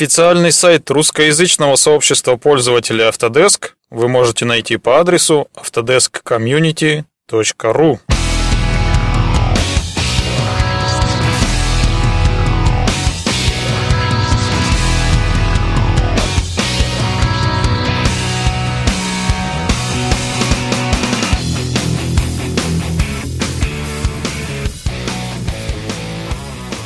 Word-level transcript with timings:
Официальный 0.00 0.50
сайт 0.50 0.90
русскоязычного 0.90 1.76
сообщества 1.76 2.36
пользователей 2.36 3.04
Autodesk 3.04 3.72
вы 3.90 4.08
можете 4.08 4.46
найти 4.46 4.78
по 4.78 4.98
адресу 4.98 5.48
autodeskcommunity.ru. 5.54 7.98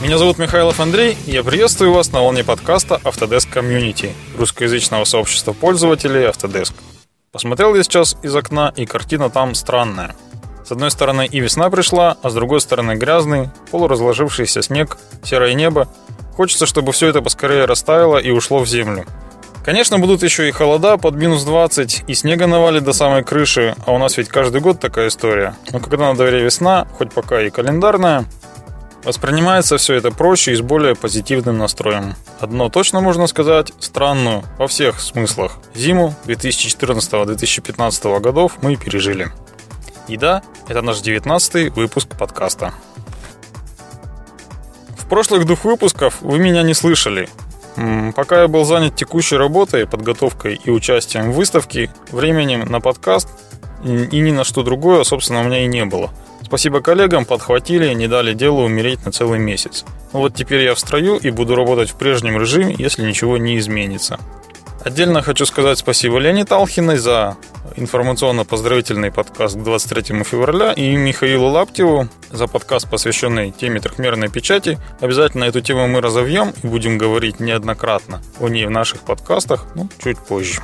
Меня 0.04 0.18
зовут 0.18 0.36
Михайлов 0.36 0.80
Андрей, 0.80 1.16
и 1.24 1.30
я 1.30 1.42
приветствую 1.42 1.90
вас 1.94 2.12
на 2.12 2.20
волне 2.20 2.44
подкаста 2.44 3.00
Autodesk 3.04 3.48
Community, 3.50 4.12
русскоязычного 4.36 5.04
сообщества 5.04 5.54
пользователей 5.54 6.26
Autodesk. 6.26 6.74
Посмотрел 7.32 7.74
я 7.74 7.82
сейчас 7.82 8.14
из 8.22 8.36
окна, 8.36 8.70
и 8.76 8.84
картина 8.84 9.30
там 9.30 9.54
странная. 9.54 10.14
С 10.62 10.72
одной 10.72 10.90
стороны 10.90 11.26
и 11.26 11.40
весна 11.40 11.70
пришла, 11.70 12.18
а 12.22 12.28
с 12.28 12.34
другой 12.34 12.60
стороны 12.60 12.96
грязный, 12.96 13.48
полуразложившийся 13.70 14.60
снег, 14.60 14.98
серое 15.22 15.54
небо. 15.54 15.88
Хочется, 16.36 16.66
чтобы 16.66 16.92
все 16.92 17.06
это 17.06 17.22
поскорее 17.22 17.64
растаяло 17.64 18.18
и 18.18 18.30
ушло 18.30 18.58
в 18.58 18.68
землю. 18.68 19.06
Конечно, 19.64 19.98
будут 19.98 20.22
еще 20.22 20.46
и 20.46 20.52
холода 20.52 20.98
под 20.98 21.14
минус 21.14 21.44
20, 21.44 22.04
и 22.06 22.12
снега 22.12 22.46
навалит 22.46 22.84
до 22.84 22.92
самой 22.92 23.24
крыши, 23.24 23.74
а 23.86 23.92
у 23.92 23.96
нас 23.96 24.18
ведь 24.18 24.28
каждый 24.28 24.60
год 24.60 24.80
такая 24.80 25.08
история. 25.08 25.54
Но 25.72 25.80
когда 25.80 26.10
на 26.10 26.14
дворе 26.14 26.42
весна, 26.42 26.86
хоть 26.98 27.10
пока 27.10 27.40
и 27.40 27.48
календарная, 27.48 28.26
Воспринимается 29.04 29.76
все 29.76 29.94
это 29.94 30.10
проще 30.10 30.52
и 30.52 30.56
с 30.56 30.62
более 30.62 30.94
позитивным 30.94 31.58
настроем. 31.58 32.14
Одно 32.40 32.70
точно 32.70 33.00
можно 33.00 33.26
сказать, 33.26 33.70
странную 33.78 34.44
во 34.58 34.66
всех 34.66 34.98
смыслах. 34.98 35.58
Зиму 35.74 36.14
2014-2015 36.24 38.20
годов 38.20 38.56
мы 38.62 38.76
пережили. 38.76 39.28
И 40.08 40.16
да, 40.16 40.42
это 40.68 40.80
наш 40.80 41.00
19 41.00 41.76
выпуск 41.76 42.08
подкаста. 42.18 42.72
В 44.96 45.06
прошлых 45.06 45.44
двух 45.44 45.64
выпусков 45.64 46.22
вы 46.22 46.38
меня 46.38 46.62
не 46.62 46.72
слышали. 46.72 47.28
Пока 48.16 48.42
я 48.42 48.48
был 48.48 48.64
занят 48.64 48.96
текущей 48.96 49.36
работой, 49.36 49.86
подготовкой 49.86 50.58
и 50.64 50.70
участием 50.70 51.30
в 51.30 51.34
выставке, 51.34 51.90
временем 52.10 52.60
на 52.60 52.80
подкаст 52.80 53.28
и 53.84 54.20
ни 54.20 54.30
на 54.30 54.44
что 54.44 54.62
другое, 54.62 55.04
собственно, 55.04 55.42
у 55.42 55.44
меня 55.44 55.62
и 55.62 55.66
не 55.66 55.84
было– 55.84 56.10
Спасибо 56.54 56.80
коллегам, 56.80 57.24
подхватили, 57.24 57.92
не 57.94 58.06
дали 58.06 58.32
делу 58.32 58.62
умереть 58.62 59.04
на 59.04 59.10
целый 59.10 59.40
месяц. 59.40 59.84
Ну 60.12 60.20
вот 60.20 60.36
теперь 60.36 60.62
я 60.62 60.76
в 60.76 60.78
строю 60.78 61.16
и 61.16 61.30
буду 61.30 61.56
работать 61.56 61.90
в 61.90 61.96
прежнем 61.96 62.40
режиме, 62.40 62.76
если 62.78 63.02
ничего 63.02 63.38
не 63.38 63.58
изменится. 63.58 64.20
Отдельно 64.84 65.20
хочу 65.20 65.46
сказать 65.46 65.78
спасибо 65.78 66.18
Лене 66.18 66.44
Талхиной 66.44 66.98
за 66.98 67.36
информационно-поздравительный 67.74 69.10
подкаст 69.10 69.56
к 69.56 69.64
23 69.64 70.22
февраля 70.22 70.70
и 70.70 70.94
Михаилу 70.94 71.48
Лаптеву 71.48 72.06
за 72.30 72.46
подкаст, 72.46 72.88
посвященный 72.88 73.50
теме 73.50 73.80
трехмерной 73.80 74.28
печати. 74.28 74.78
Обязательно 75.00 75.42
эту 75.42 75.60
тему 75.60 75.88
мы 75.88 76.00
разовьем 76.00 76.54
и 76.62 76.68
будем 76.68 76.98
говорить 76.98 77.40
неоднократно 77.40 78.22
о 78.38 78.48
ней 78.48 78.66
в 78.66 78.70
наших 78.70 79.00
подкастах, 79.00 79.66
ну, 79.74 79.88
чуть 80.00 80.20
позже. 80.20 80.62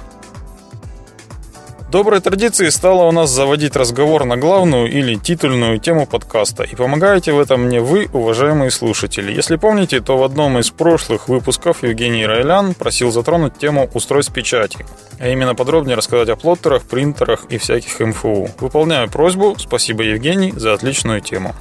Доброй 1.91 2.20
традицией 2.20 2.70
стало 2.70 3.02
у 3.02 3.10
нас 3.10 3.30
заводить 3.30 3.74
разговор 3.74 4.24
на 4.24 4.36
главную 4.36 4.88
или 4.88 5.16
титульную 5.16 5.80
тему 5.80 6.06
подкаста. 6.06 6.62
И 6.62 6.77
помогаете 6.77 7.33
в 7.33 7.41
этом 7.41 7.62
мне 7.62 7.80
вы, 7.80 8.08
уважаемые 8.12 8.70
слушатели. 8.70 9.33
Если 9.33 9.56
помните, 9.56 10.00
то 10.00 10.16
в 10.16 10.22
одном 10.22 10.56
из 10.61 10.70
прошлых 10.70 11.28
выпусков 11.28 11.83
Евгений 11.83 12.24
Райлян 12.24 12.74
просил 12.74 13.11
затронуть 13.11 13.58
тему 13.58 13.91
устройств 13.92 14.33
печати. 14.33 14.86
А 15.18 15.27
именно 15.27 15.56
подробнее 15.56 15.96
рассказать 15.96 16.28
о 16.28 16.36
плоттерах, 16.36 16.84
принтерах 16.84 17.46
и 17.48 17.58
всяких 17.58 17.98
МФУ. 17.98 18.50
Выполняю 18.61 19.11
просьбу. 19.11 19.56
Спасибо, 19.58 20.05
Евгений, 20.05 20.52
за 20.52 20.74
отличную 20.74 21.20
тему. 21.20 21.56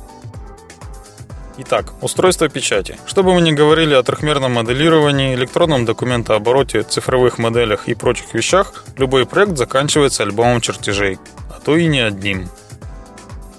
Итак, 1.61 1.91
устройство 1.99 2.47
печати. 2.47 2.97
Что 3.05 3.21
бы 3.21 3.33
мы 3.33 3.41
ни 3.41 3.51
говорили 3.51 3.93
о 3.93 4.01
трехмерном 4.01 4.53
моделировании, 4.53 5.35
электронном 5.35 5.83
документообороте, 5.83 6.83
цифровых 6.83 7.37
моделях 7.37 7.89
и 7.89 7.95
прочих 7.95 8.33
вещах, 8.33 8.85
любой 8.95 9.25
проект 9.25 9.57
заканчивается 9.57 10.23
альбомом 10.23 10.61
чертежей, 10.61 11.19
а 11.53 11.59
то 11.59 11.75
и 11.75 11.85
не 11.87 11.99
одним. 11.99 12.47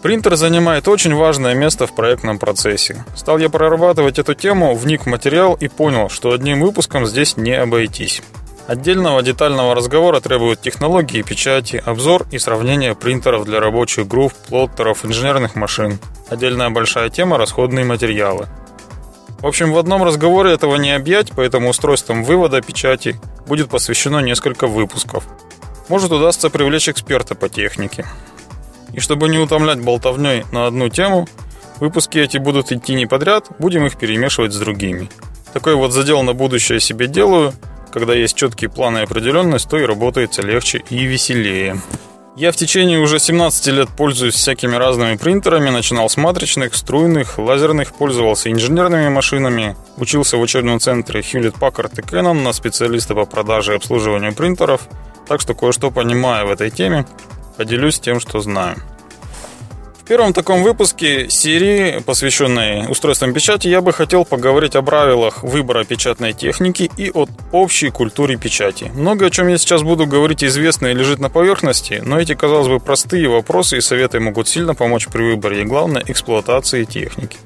Принтер 0.01 0.37
занимает 0.37 0.89
очень 0.89 1.15
важное 1.15 1.55
место 1.55 1.87
в 1.87 1.95
проектном 1.95 2.39
процессе. 2.39 3.05
Стал 3.15 3.37
я 3.37 3.51
прорабатывать 3.51 4.19
эту 4.19 4.33
тему, 4.35 4.75
вник 4.75 5.03
в 5.03 5.07
материал 5.07 5.53
и 5.53 5.69
понял, 5.69 6.09
что 6.09 6.33
одним 6.33 6.63
выпуском 6.63 7.05
здесь 7.05 7.37
не 7.37 7.53
обойтись. 7.53 8.23
Отдельного 8.71 9.21
детального 9.21 9.75
разговора 9.75 10.21
требуют 10.21 10.61
технологии 10.61 11.23
печати, 11.23 11.83
обзор 11.85 12.29
и 12.31 12.39
сравнение 12.39 12.95
принтеров 12.95 13.45
для 13.45 13.59
рабочих 13.59 14.07
групп, 14.07 14.33
плоттеров, 14.47 15.05
инженерных 15.05 15.57
машин. 15.57 15.99
Отдельная 16.29 16.71
большая 16.71 17.11
тема– 17.11 17.37
расходные 17.39 17.85
материалы. 17.85 18.47
В 19.41 19.47
общем, 19.49 19.73
в 19.73 19.79
одном 19.79 20.05
разговоре 20.05 20.53
этого 20.53 20.77
не 20.77 20.93
объять, 20.93 21.33
поэтому 21.35 21.71
устройством 21.71 22.23
вывода 22.23 22.63
печати 22.63 23.21
будет 23.45 23.71
посвящено 23.71 24.21
несколько 24.21 24.69
выпусков. 24.69 25.25
Может 25.89 26.13
удастся 26.13 26.49
привлечь 26.49 26.89
эксперта 26.89 27.35
по 27.35 27.49
технике. 27.49 28.07
И 28.93 29.01
чтобы 29.01 29.29
не 29.29 29.39
утомлять 29.39 29.81
болтовней 29.81 30.45
на 30.53 30.69
одну 30.69 30.89
тему, 30.91 31.27
выпуски 31.81 32.19
эти 32.19 32.39
будут 32.39 32.71
идти 32.71 32.95
не 32.95 33.07
подряд, 33.07 33.49
будем 33.59 33.85
их 33.87 33.99
перемешивать 33.99 34.53
с 34.53 34.59
другими. 34.59 35.11
Такой 35.53 35.75
вот 35.75 35.93
задел 35.93 36.23
на 36.23 36.35
будущее 36.35 36.79
себе 36.79 37.09
делаю– 37.09 37.53
когда 37.93 38.15
есть 38.15 38.37
четкие 38.37 38.71
планы 38.71 38.99
и 38.99 39.03
определенность, 39.03 39.69
то 39.69 39.79
и 39.79 39.85
работается 39.85 40.43
легче 40.43 40.83
и 40.91 41.05
веселее. 41.05 41.81
Я 42.37 42.53
в 42.53 42.57
течение 42.57 43.01
уже 43.01 43.19
17 43.19 43.67
лет 43.67 43.89
пользуюсь 43.89 44.35
всякими 44.35 44.77
разными 44.77 45.17
принтерами, 45.17 45.69
начинал 45.71 46.09
с 46.09 46.17
матричных, 46.17 46.75
струйных, 46.75 47.39
лазерных, 47.39 47.93
пользовался 47.93 48.51
инженерными 48.51 49.09
машинами, 49.09 49.77
учился 49.97 50.37
в 50.37 50.41
учебном 50.41 50.81
центре 50.81 51.21
Hewlett 51.21 51.59
Packard 51.59 51.93
и 51.99 52.03
Canon 52.03 52.43
на 52.43 52.53
специалиста 52.53 53.15
по 53.15 53.27
продаже 53.27 53.73
и 53.73 53.77
обслуживанию 53.77 54.35
принтеров, 54.35 54.83
так 55.27 55.41
что 55.41 55.55
кое-что 55.55 55.91
понимаю 55.91 56.47
в 56.47 56.51
этой 56.51 56.71
теме, 56.71 57.05
поделюсь 57.57 58.01
тем, 58.01 58.21
что 58.21 58.41
знаю 58.41 58.77
первом 60.11 60.33
таком 60.33 60.65
выпуске 60.65 61.31
серии, 61.31 62.01
посвященной 62.01 62.91
устройствам 62.91 63.33
печати, 63.33 63.69
я 63.69 63.81
бы 63.81 63.93
хотел 63.93 64.25
поговорить 64.25 64.75
о 64.75 64.83
правилах 64.83 65.45
выбора 65.45 65.85
печатной 65.85 66.33
техники 66.33 66.91
и 66.97 67.13
о 67.15 67.29
общей 67.53 67.91
культуре 67.91 68.37
печати. 68.37 68.91
Много 68.93 69.27
о 69.27 69.31
чем 69.31 69.47
я 69.47 69.57
сейчас 69.57 69.85
буду 69.85 70.09
говорить 70.09 70.43
известно 70.43 70.89
и 70.89 70.95
лежит 70.95 71.21
на 71.21 71.31
поверхности, 71.31 72.03
но 72.05 72.19
эти, 72.19 72.35
казалось 72.35 72.67
бы, 72.67 72.81
простые 72.81 73.29
вопросы 73.29 73.79
и 73.79 73.81
советы 73.81 74.19
могут 74.19 74.49
сильно 74.49 74.75
помочь 74.75 75.07
при 75.07 75.23
выборе 75.23 75.63
и, 75.63 75.65
главное, 75.65 76.03
эксплуатации 76.05 76.83
техники. 76.83 77.37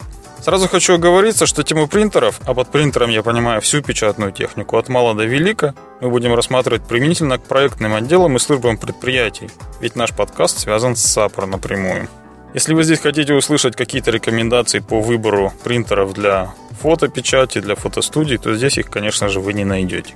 Сразу 0.41 0.67
хочу 0.67 0.95
оговориться, 0.95 1.45
что 1.45 1.65
тему 1.65 1.87
принтеров, 1.87 2.41
а 2.47 2.55
под 2.55 2.71
принтером 2.71 3.11
я 3.11 3.23
понимаю 3.23 3.61
всю 3.61 3.83
печатную 3.83 4.33
технику, 4.33 4.79
от 4.79 4.89
мала 4.89 5.13
до 5.15 5.27
велика, 5.27 5.75
мы 6.01 6.09
будем 6.09 6.33
рассматривать 6.33 6.89
применительно 6.89 7.37
к 7.37 7.45
проектным 7.45 7.95
отделам 7.95 8.37
и 8.37 8.39
службам 8.39 8.79
предприятий, 8.79 9.51
ведь 9.83 9.97
наш 9.97 10.13
подкаст 10.13 10.61
связан 10.61 10.97
с 10.97 11.03
САПР 11.03 11.45
напрямую. 11.45 12.09
Если 12.55 12.73
вы 12.73 12.85
здесь 12.85 13.01
хотите 13.01 13.35
услышать 13.35 13.75
какие-то 13.75 14.13
рекомендации 14.13 14.79
по 14.79 15.01
выбору 15.01 15.53
принтеров 15.65 16.13
для 16.15 16.55
фотопечати, 16.81 17.61
для 17.61 17.75
фотостудий, 17.75 18.39
то 18.39 18.55
здесь 18.55 18.79
их, 18.79 18.91
конечно 18.91 19.29
же, 19.29 19.41
вы 19.41 19.55
не 19.55 19.65
найдете. 19.65 20.15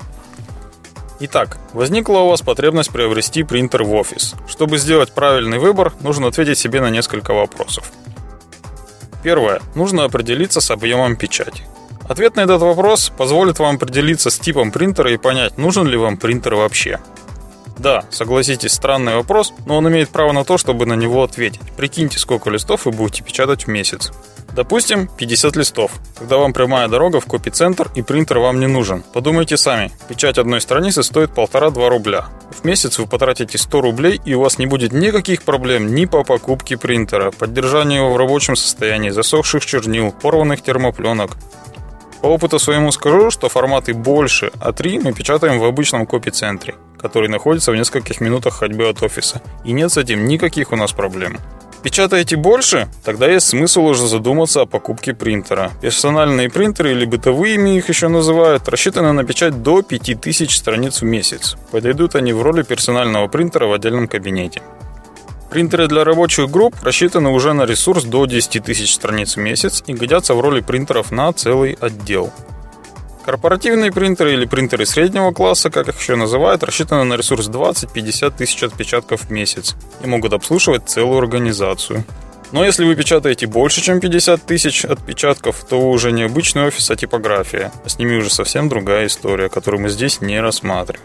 Итак, 1.18 1.58
возникла 1.72 2.18
у 2.20 2.28
вас 2.28 2.42
потребность 2.42 2.92
приобрести 2.92 3.42
принтер 3.42 3.82
в 3.82 3.92
офис. 3.92 4.36
Чтобы 4.46 4.78
сделать 4.78 5.10
правильный 5.10 5.58
выбор, 5.58 5.92
нужно 6.00 6.28
ответить 6.28 6.58
себе 6.58 6.80
на 6.80 6.90
несколько 6.90 7.34
вопросов. 7.34 7.90
Первое. 9.24 9.60
Нужно 9.74 10.04
определиться 10.04 10.60
с 10.60 10.70
объемом 10.70 11.16
печати. 11.16 11.64
Ответ 12.08 12.36
на 12.36 12.42
этот 12.42 12.62
вопрос 12.62 13.10
позволит 13.18 13.58
вам 13.58 13.74
определиться 13.74 14.30
с 14.30 14.38
типом 14.38 14.70
принтера 14.70 15.12
и 15.12 15.16
понять, 15.16 15.58
нужен 15.58 15.88
ли 15.88 15.96
вам 15.96 16.16
принтер 16.16 16.54
вообще. 16.54 17.00
Да, 17.78 18.04
согласитесь, 18.10 18.72
странный 18.72 19.14
вопрос, 19.14 19.52
но 19.66 19.76
он 19.76 19.88
имеет 19.88 20.08
право 20.08 20.32
на 20.32 20.44
то, 20.44 20.58
чтобы 20.58 20.84
на 20.84 20.94
него 20.94 21.22
ответить. 21.22 21.60
Прикиньте, 21.76 22.18
сколько 22.18 22.50
листов 22.50 22.86
вы 22.86 22.92
будете 22.92 23.22
печатать 23.22 23.66
в 23.66 23.68
месяц. 23.68 24.10
Допустим, 24.52 25.06
50 25.06 25.54
листов. 25.54 25.92
Тогда 26.18 26.38
вам 26.38 26.52
прямая 26.52 26.88
дорога 26.88 27.20
в 27.20 27.26
копицентр 27.26 27.88
и 27.94 28.02
принтер 28.02 28.38
вам 28.38 28.58
не 28.58 28.66
нужен. 28.66 29.04
Подумайте 29.12 29.56
сами, 29.56 29.92
печать 30.08 30.38
одной 30.38 30.60
страницы 30.60 31.04
стоит 31.04 31.30
1,5-2 31.30 31.88
рубля. 31.88 32.26
В 32.50 32.64
месяц 32.64 32.98
вы 32.98 33.06
потратите 33.06 33.56
100 33.56 33.80
рублей 33.80 34.20
и 34.24 34.34
у 34.34 34.40
вас 34.40 34.58
не 34.58 34.66
будет 34.66 34.92
никаких 34.92 35.44
проблем 35.44 35.94
ни 35.94 36.06
по 36.06 36.24
покупке 36.24 36.76
принтера, 36.76 37.30
поддержанию 37.30 38.02
его 38.02 38.12
в 38.12 38.16
рабочем 38.16 38.56
состоянии, 38.56 39.10
засохших 39.10 39.64
чернил, 39.64 40.10
порванных 40.10 40.62
термопленок. 40.62 41.36
По 42.22 42.26
опыту 42.26 42.58
своему 42.58 42.90
скажу, 42.90 43.30
что 43.30 43.48
форматы 43.48 43.94
больше 43.94 44.50
А3 44.56 45.00
мы 45.04 45.12
печатаем 45.12 45.60
в 45.60 45.64
обычном 45.64 46.04
копицентре 46.04 46.74
который 47.00 47.28
находится 47.28 47.72
в 47.72 47.76
нескольких 47.76 48.20
минутах 48.20 48.54
ходьбы 48.54 48.88
от 48.88 49.02
офиса. 49.02 49.40
И 49.64 49.72
нет 49.72 49.92
с 49.92 49.96
этим 49.96 50.26
никаких 50.26 50.72
у 50.72 50.76
нас 50.76 50.92
проблем. 50.92 51.38
Печатаете 51.82 52.36
больше? 52.36 52.88
Тогда 53.04 53.28
есть 53.30 53.46
смысл 53.46 53.82
уже 53.82 54.06
задуматься 54.06 54.62
о 54.62 54.66
покупке 54.66 55.14
принтера. 55.14 55.70
Персональные 55.80 56.50
принтеры 56.50 56.90
или 56.90 57.04
бытовыми 57.04 57.76
их 57.76 57.88
еще 57.88 58.08
называют, 58.08 58.68
рассчитаны 58.68 59.12
на 59.12 59.24
печать 59.24 59.62
до 59.62 59.82
5000 59.82 60.56
страниц 60.56 61.00
в 61.00 61.04
месяц. 61.04 61.56
Подойдут 61.70 62.16
они 62.16 62.32
в 62.32 62.42
роли 62.42 62.62
персонального 62.62 63.28
принтера 63.28 63.66
в 63.66 63.72
отдельном 63.72 64.08
кабинете. 64.08 64.60
Принтеры 65.50 65.86
для 65.86 66.04
рабочих 66.04 66.50
групп 66.50 66.74
рассчитаны 66.82 67.30
уже 67.30 67.54
на 67.54 67.64
ресурс 67.64 68.04
до 68.04 68.26
10 68.26 68.64
тысяч 68.64 68.94
страниц 68.94 69.36
в 69.36 69.40
месяц 69.40 69.82
и 69.86 69.94
годятся 69.94 70.34
в 70.34 70.40
роли 70.40 70.60
принтеров 70.60 71.10
на 71.10 71.32
целый 71.32 71.78
отдел. 71.80 72.32
Корпоративные 73.28 73.92
принтеры 73.92 74.32
или 74.32 74.46
принтеры 74.46 74.86
среднего 74.86 75.32
класса, 75.32 75.68
как 75.68 75.86
их 75.88 76.00
еще 76.00 76.16
называют, 76.16 76.62
рассчитаны 76.62 77.04
на 77.04 77.12
ресурс 77.12 77.50
20-50 77.50 78.32
тысяч 78.38 78.62
отпечатков 78.62 79.24
в 79.24 79.30
месяц 79.30 79.76
и 80.02 80.06
могут 80.06 80.32
обслуживать 80.32 80.88
целую 80.88 81.18
организацию. 81.18 82.06
Но 82.52 82.64
если 82.64 82.86
вы 82.86 82.96
печатаете 82.96 83.46
больше, 83.46 83.82
чем 83.82 84.00
50 84.00 84.46
тысяч 84.46 84.86
отпечатков, 84.86 85.62
то 85.68 85.78
вы 85.78 85.90
уже 85.90 86.10
не 86.10 86.22
обычный 86.22 86.68
офис, 86.68 86.90
а 86.90 86.96
типография. 86.96 87.70
А 87.84 87.88
с 87.90 87.98
ними 87.98 88.16
уже 88.16 88.30
совсем 88.30 88.70
другая 88.70 89.08
история, 89.08 89.50
которую 89.50 89.82
мы 89.82 89.90
здесь 89.90 90.22
не 90.22 90.40
рассматриваем. 90.40 91.04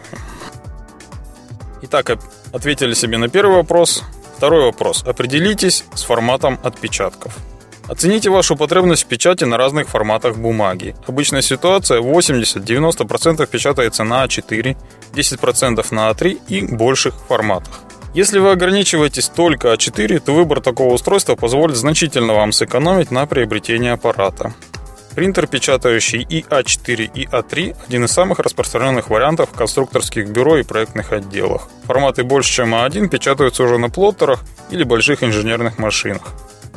Итак, 1.82 2.18
ответили 2.54 2.94
себе 2.94 3.18
на 3.18 3.28
первый 3.28 3.56
вопрос. 3.56 4.02
Второй 4.38 4.64
вопрос. 4.64 5.04
Определитесь 5.06 5.84
с 5.94 6.02
форматом 6.04 6.58
отпечатков. 6.62 7.36
Оцените 7.88 8.30
вашу 8.30 8.56
потребность 8.56 9.04
в 9.04 9.06
печати 9.06 9.44
на 9.44 9.58
разных 9.58 9.88
форматах 9.88 10.36
бумаги. 10.36 10.94
Обычная 11.06 11.42
ситуация 11.42 12.00
80-90% 12.00 13.46
печатается 13.46 14.04
на 14.04 14.24
А4, 14.24 14.76
10% 15.12 15.94
на 15.94 16.10
А3 16.10 16.40
и 16.48 16.66
больших 16.74 17.14
форматах. 17.28 17.80
Если 18.14 18.38
вы 18.38 18.52
ограничиваетесь 18.52 19.28
только 19.28 19.74
А4, 19.74 20.20
то 20.20 20.32
выбор 20.32 20.60
такого 20.60 20.94
устройства 20.94 21.34
позволит 21.34 21.76
значительно 21.76 22.34
вам 22.34 22.52
сэкономить 22.52 23.10
на 23.10 23.26
приобретении 23.26 23.90
аппарата. 23.90 24.54
Принтер, 25.14 25.46
печатающий 25.46 26.22
и 26.22 26.42
А4, 26.42 27.10
и 27.14 27.26
А3– 27.26 27.76
один 27.88 28.04
из 28.04 28.12
самых 28.12 28.38
распространенных 28.38 29.10
вариантов 29.10 29.50
в 29.50 29.56
конструкторских 29.56 30.28
бюро 30.28 30.56
и 30.56 30.62
проектных 30.62 31.12
отделах. 31.12 31.68
Форматы 31.84 32.24
больше, 32.24 32.52
чем 32.52 32.74
А1 32.74 33.08
печатаются 33.08 33.62
уже 33.62 33.78
на 33.78 33.90
плоттерах 33.90 34.40
или 34.70 34.84
больших 34.84 35.22
инженерных 35.22 35.78
машинах. 35.78 36.32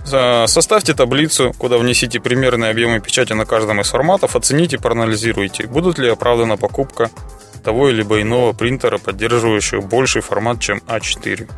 Составьте 0.08 0.94
таблицу, 0.94 1.54
куда 1.58 1.78
внесите 1.78 2.22
примерные 2.22 2.72
объемы 2.72 3.02
печати 3.02 3.34
на 3.34 3.46
каждом 3.46 3.82
из 3.82 3.90
форматов, 3.90 4.36
оцените 4.38 4.78
проанализируйте, 4.78 5.68
будут 5.68 6.00
ли 6.00 6.08
оправдана 6.08 6.56
покупка 6.56 7.10
того 7.64 7.90
или 7.90 8.02
иного 8.04 8.54
принтера, 8.54 8.98
поддерживающего 8.98 9.82
больший 9.82 10.22
формат, 10.22 10.62
чем 10.62 10.82
А4. 10.88 11.50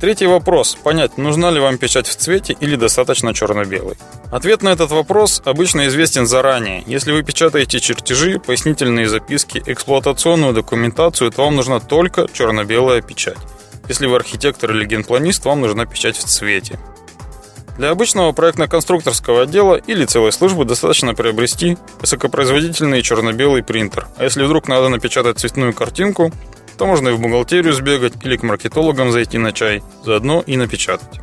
Третий 0.00 0.26
вопрос. 0.26 0.74
Понять, 0.74 1.16
нужна 1.16 1.50
ли 1.52 1.60
вам 1.60 1.78
печать 1.78 2.08
в 2.08 2.16
цвете 2.16 2.56
или 2.58 2.76
достаточно 2.76 3.32
черно-белой. 3.32 3.96
Ответ 4.32 4.62
на 4.62 4.70
этот 4.70 4.90
вопрос 4.90 5.40
обычно 5.44 5.86
известен 5.86 6.26
заранее. 6.26 6.82
Если 6.86 7.12
вы 7.12 7.22
печатаете 7.22 7.78
чертежи, 7.80 8.38
пояснительные 8.38 9.08
записки, 9.08 9.62
эксплуатационную 9.64 10.52
документацию, 10.52 11.30
то 11.30 11.44
вам 11.44 11.56
нужна 11.56 11.78
только 11.80 12.26
черно-белая 12.30 13.00
печать. 13.00 13.38
Если 13.88 14.06
вы 14.06 14.16
архитектор 14.16 14.72
или 14.72 14.84
генпланист, 14.84 15.44
вам 15.44 15.60
нужна 15.60 15.86
печать 15.86 16.16
в 16.16 16.24
цвете. 16.24 16.78
Для 17.78 17.90
обычного 17.90 18.32
проектно-конструкторского 18.32 19.42
отдела 19.42 19.74
или 19.74 20.06
целой 20.06 20.32
службы 20.32 20.64
достаточно 20.64 21.14
приобрести 21.14 21.76
высокопроизводительный 22.00 23.02
черно-белый 23.02 23.62
принтер. 23.62 24.06
А 24.16 24.24
если 24.24 24.42
вдруг 24.42 24.66
надо 24.66 24.88
напечатать 24.88 25.38
цветную 25.38 25.74
картинку, 25.74 26.32
то 26.78 26.86
можно 26.86 27.10
и 27.10 27.12
в 27.12 27.20
бухгалтерию 27.20 27.74
сбегать 27.74 28.14
или 28.22 28.36
к 28.36 28.42
маркетологам 28.42 29.12
зайти 29.12 29.38
на 29.38 29.52
чай, 29.52 29.82
заодно 30.04 30.42
и 30.46 30.56
напечатать. 30.56 31.20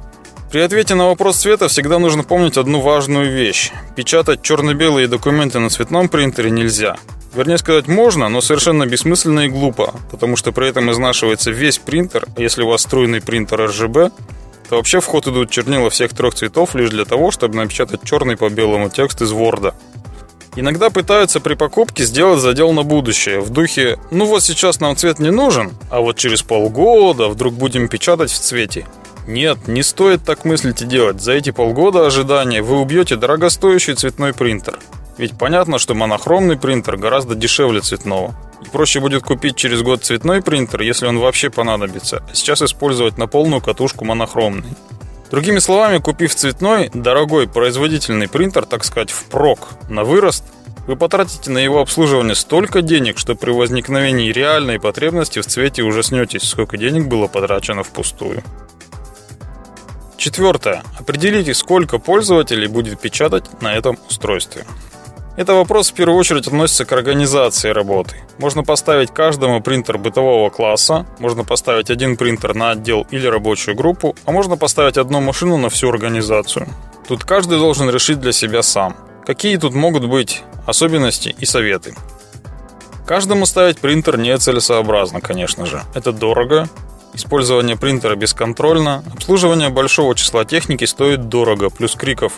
При 0.52 0.60
ответе 0.60 0.94
на 0.94 1.08
вопрос 1.08 1.38
цвета 1.38 1.68
всегда 1.68 1.98
нужно 1.98 2.24
помнить 2.24 2.58
одну 2.58 2.80
важную 2.80 3.32
вещь. 3.32 3.72
Печатать 3.96 4.44
черно-белые 4.44 5.08
документы 5.08 5.58
на 5.58 5.72
цветном 5.72 6.10
принтере 6.10 6.52
нельзя. 6.52 6.98
Вернее 7.34 7.58
сказать, 7.58 7.88
можно, 7.88 8.30
но 8.30 8.42
совершенно 8.42 8.86
бессмысленно 8.86 9.48
и 9.48 9.50
глупо, 9.50 9.96
потому 10.12 10.36
что 10.36 10.52
при 10.52 10.70
этом 10.70 10.92
изнашивается 10.92 11.50
весь 11.50 11.80
принтер, 11.80 12.28
а 12.38 12.42
если 12.42 12.62
у 12.62 12.68
вас 12.68 12.84
струйный 12.84 13.22
принтер 13.22 13.62
RGB, 13.62 14.12
то 14.74 14.78
вообще 14.78 15.02
в 15.02 15.06
ход 15.06 15.28
идут 15.28 15.52
чернила 15.52 15.92
всех 15.92 16.16
трех 16.16 16.34
цветов 16.34 16.74
лишь 16.74 16.90
для 16.90 17.06
того, 17.06 17.30
чтобы 17.30 17.58
напечатать 17.58 18.04
черный 18.04 18.36
по 18.36 18.50
белому 18.50 18.90
текст 18.90 19.22
из 19.22 19.32
Word. 19.32 19.76
Иногда 20.56 20.90
пытаются 20.90 21.40
при 21.40 21.54
покупке 21.54 22.06
сделать 22.06 22.40
задел 22.40 22.72
на 22.72 22.82
будущее, 22.82 23.40
в 23.40 23.52
духе 23.52 24.00
«ну 24.10 24.26
вот 24.26 24.42
сейчас 24.42 24.80
нам 24.80 24.96
цвет 24.96 25.20
не 25.20 25.30
нужен, 25.30 25.74
а 25.92 26.02
вот 26.02 26.18
через 26.18 26.42
полгода 26.42 27.28
вдруг 27.28 27.54
будем 27.54 27.88
печатать 27.88 28.32
в 28.32 28.40
цвете». 28.40 28.88
Нет, 29.28 29.68
не 29.68 29.84
стоит 29.84 30.24
так 30.26 30.44
мыслить 30.44 30.82
и 30.82 30.86
делать. 30.86 31.22
За 31.22 31.34
эти 31.34 31.52
полгода 31.52 32.08
ожидания 32.08 32.64
вы 32.64 32.80
убьете 32.80 33.16
дорогостоящий 33.16 33.94
цветной 33.94 34.34
принтер. 34.34 34.80
Ведь 35.20 35.38
понятно, 35.38 35.78
что 35.78 35.94
монохромный 35.94 36.58
принтер 36.58 36.98
гораздо 36.98 37.36
дешевле 37.36 37.82
цветного. 37.82 38.34
Проще 38.72 39.00
будет 39.00 39.24
купить 39.24 39.56
через 39.56 39.82
год 39.82 40.04
цветной 40.04 40.42
принтер, 40.42 40.82
если 40.82 41.06
он 41.06 41.20
вообще 41.20 41.50
понадобится, 41.50 42.24
сейчас 42.34 42.62
использовать 42.62 43.18
на 43.18 43.28
полную 43.28 43.62
катушку 43.62 44.06
монохромный. 44.06 44.76
Другими 45.32 45.60
словами, 45.60 45.98
купив 45.98 46.36
цветной, 46.36 46.92
дорогой 46.94 47.48
производительный 47.48 48.28
принтер, 48.28 48.66
так 48.66 48.84
сказать, 48.84 49.10
впрок, 49.10 49.70
на 49.90 50.04
вырост, 50.04 50.44
вы 50.86 50.96
потратите 50.96 51.50
на 51.50 51.60
его 51.60 51.80
обслуживание 51.80 52.36
столько 52.36 52.82
денег, 52.82 53.18
что 53.18 53.36
при 53.36 53.52
возникновении 53.52 54.32
реальной 54.32 54.80
потребности 54.80 55.40
в 55.40 55.46
цвете 55.46 55.82
уже 55.84 56.04
снетесь, 56.04 56.44
сколько 56.44 56.78
денег 56.78 57.08
было 57.08 57.28
потрачено 57.28 57.84
впустую. 57.84 58.44
Четвертое. 60.18 60.84
Определите, 61.00 61.54
сколько 61.54 62.00
пользователей 62.00 62.68
будет 62.68 63.00
печатать 63.00 63.62
на 63.62 63.74
этом 63.76 63.98
устройстве. 64.10 64.66
Это 65.36 65.56
вопрос 65.56 65.90
в 65.90 65.96
первую 65.96 66.20
очередь 66.20 66.46
относится 66.46 66.86
к 66.86 66.92
организации 66.92 67.70
работы. 67.70 68.18
Можно 68.38 68.64
поставить 68.64 69.12
каждому 69.12 69.62
принтер 69.62 69.98
бытового 69.98 70.52
класса, 70.52 71.08
можно 71.18 71.44
поставить 71.44 71.90
один 71.90 72.18
принтер 72.18 72.54
на 72.54 72.72
отдел 72.72 73.08
или 73.10 73.26
рабочую 73.26 73.76
группу, 73.76 74.16
а 74.26 74.32
можно 74.32 74.58
поставить 74.58 74.98
одну 74.98 75.22
машину 75.22 75.58
на 75.58 75.70
всю 75.70 75.90
организацию. 75.90 76.68
Тут 77.08 77.24
каждый 77.24 77.58
должен 77.58 77.90
решить 77.90 78.20
для 78.20 78.32
себя 78.32 78.62
сам. 78.62 78.96
Какие 79.26 79.58
тут 79.58 79.74
могут 79.74 80.06
быть 80.06 80.44
особенности 80.68 81.36
и 81.40 81.46
советы? 81.46 81.96
Каждому 83.08 83.48
ставить 83.48 83.80
принтер 83.80 84.20
нецелесообразно, 84.20 85.20
конечно 85.20 85.66
же. 85.66 85.82
Это 85.96 86.12
дорого, 86.12 86.70
использование 87.16 87.76
принтера 87.76 88.16
бесконтрольно, 88.16 89.04
обслуживание 89.12 89.70
большого 89.70 90.14
числа 90.14 90.46
техники 90.46 90.86
стоит 90.86 91.28
дорого, 91.28 91.72
плюс 91.72 91.96
криков 91.96 92.34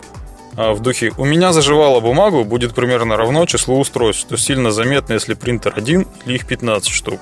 в 0.55 0.79
духе 0.79 1.11
«У 1.17 1.25
меня 1.25 1.51
заживала 1.51 1.99
бумагу» 1.99 2.45
будет 2.45 2.73
примерно 2.73 3.17
равно 3.17 3.45
числу 3.45 3.79
устройств, 3.79 4.21
что 4.21 4.37
сильно 4.37 4.71
заметно, 4.71 5.13
если 5.13 5.33
принтер 5.33 5.73
один 5.75 6.07
или 6.25 6.35
их 6.35 6.47
15 6.47 6.89
штук. 6.89 7.21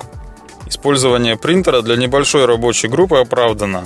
Использование 0.68 1.36
принтера 1.36 1.82
для 1.82 1.96
небольшой 1.96 2.46
рабочей 2.46 2.88
группы 2.88 3.18
оправдано. 3.18 3.86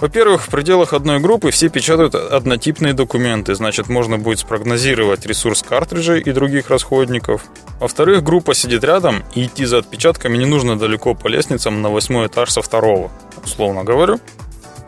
Во-первых, 0.00 0.46
в 0.46 0.48
пределах 0.48 0.92
одной 0.92 1.18
группы 1.18 1.50
все 1.50 1.68
печатают 1.68 2.14
однотипные 2.14 2.92
документы, 2.92 3.56
значит 3.56 3.88
можно 3.88 4.16
будет 4.16 4.38
спрогнозировать 4.38 5.26
ресурс 5.26 5.62
картриджей 5.62 6.20
и 6.20 6.30
других 6.30 6.70
расходников. 6.70 7.42
Во-вторых, 7.80 8.22
группа 8.22 8.54
сидит 8.54 8.84
рядом, 8.84 9.24
и 9.34 9.46
идти 9.46 9.64
за 9.64 9.78
отпечатками 9.78 10.36
не 10.36 10.46
нужно 10.46 10.78
далеко 10.78 11.14
по 11.14 11.26
лестницам 11.26 11.82
на 11.82 11.90
восьмой 11.90 12.28
этаж 12.28 12.50
со 12.50 12.62
второго, 12.62 13.10
условно 13.44 13.82
говорю. 13.82 14.20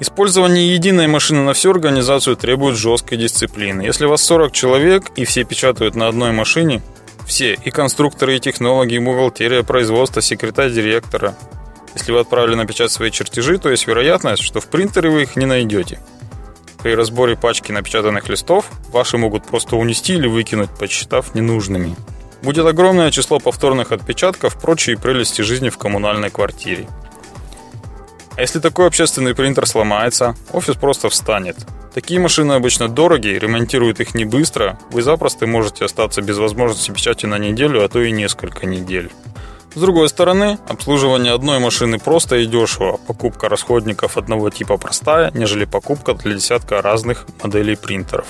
Использование 0.01 0.73
единой 0.75 1.09
машины 1.09 1.43
на 1.43 1.53
всю 1.53 1.73
организацию 1.73 2.35
требует 2.35 2.75
жесткой 2.75 3.19
дисциплины. 3.19 3.83
Если 3.83 4.07
вас 4.07 4.23
40 4.23 4.51
человек 4.51 5.11
и 5.15 5.27
все 5.27 5.45
печатают 5.45 5.95
на 5.95 6.09
одной 6.09 6.33
машине, 6.33 6.81
все, 7.27 7.53
и 7.53 7.71
конструкторы, 7.71 8.37
и 8.37 8.41
технологи, 8.41 8.95
и 8.95 8.99
бухгалтерия, 8.99 9.63
производство, 9.63 10.23
секретарь 10.23 10.73
директора. 10.73 11.37
Если 11.95 12.13
вы 12.13 12.21
отправили 12.21 12.55
на 12.55 12.67
печать 12.67 12.91
свои 12.91 13.11
чертежи, 13.11 13.59
то 13.59 13.69
есть 13.69 13.87
вероятность, 13.87 14.43
что 14.43 14.61
в 14.61 14.69
принтере 14.69 15.11
вы 15.11 15.23
их 15.23 15.37
не 15.37 15.45
найдете. 15.45 15.99
При 16.83 16.95
разборе 16.95 17.37
пачки 17.37 17.71
напечатанных 17.71 18.27
листов 18.31 18.71
ваши 18.91 19.19
могут 19.19 19.45
просто 19.45 19.77
унести 19.77 20.15
или 20.15 20.29
выкинуть, 20.29 20.71
посчитав 20.71 21.35
ненужными. 21.35 21.95
Будет 22.43 22.65
огромное 22.65 23.11
число 23.11 23.39
повторных 23.39 23.93
отпечатков, 23.93 24.59
прочие 24.59 24.97
прелести 24.97 25.43
жизни 25.43 25.69
в 25.69 25.77
коммунальной 25.77 26.31
квартире. 26.31 26.89
А 28.37 28.41
если 28.41 28.59
такой 28.59 28.87
общественный 28.87 29.35
принтер 29.35 29.67
сломается, 29.67 30.35
офис 30.53 30.77
просто 30.77 31.09
встанет. 31.09 31.57
Такие 31.95 32.21
машины 32.21 32.53
обычно 32.53 32.89
дорогие, 32.89 33.39
ремонтируют 33.39 34.01
их 34.01 34.15
не 34.15 34.25
быстро, 34.25 34.79
вы 34.93 35.03
запросто 35.03 35.47
можете 35.47 35.85
остаться 35.85 36.23
без 36.23 36.39
возможности 36.39 36.93
печати 36.93 37.27
на 37.27 37.39
неделю, 37.39 37.85
а 37.85 37.89
то 37.89 38.01
и 38.01 38.13
несколько 38.13 38.67
недель. 38.67 39.11
С 39.75 39.81
другой 39.81 40.09
стороны, 40.09 40.59
обслуживание 40.69 41.33
одной 41.33 41.59
машины 41.61 41.99
просто 41.99 42.37
и 42.37 42.47
дешево, 42.47 42.99
покупка 43.07 43.49
расходников 43.49 44.17
одного 44.17 44.51
типа 44.51 44.77
простая, 44.77 45.31
нежели 45.33 45.65
покупка 45.65 46.15
для 46.15 46.35
десятка 46.35 46.83
разных 46.83 47.27
моделей 47.43 47.77
принтеров. 47.77 48.27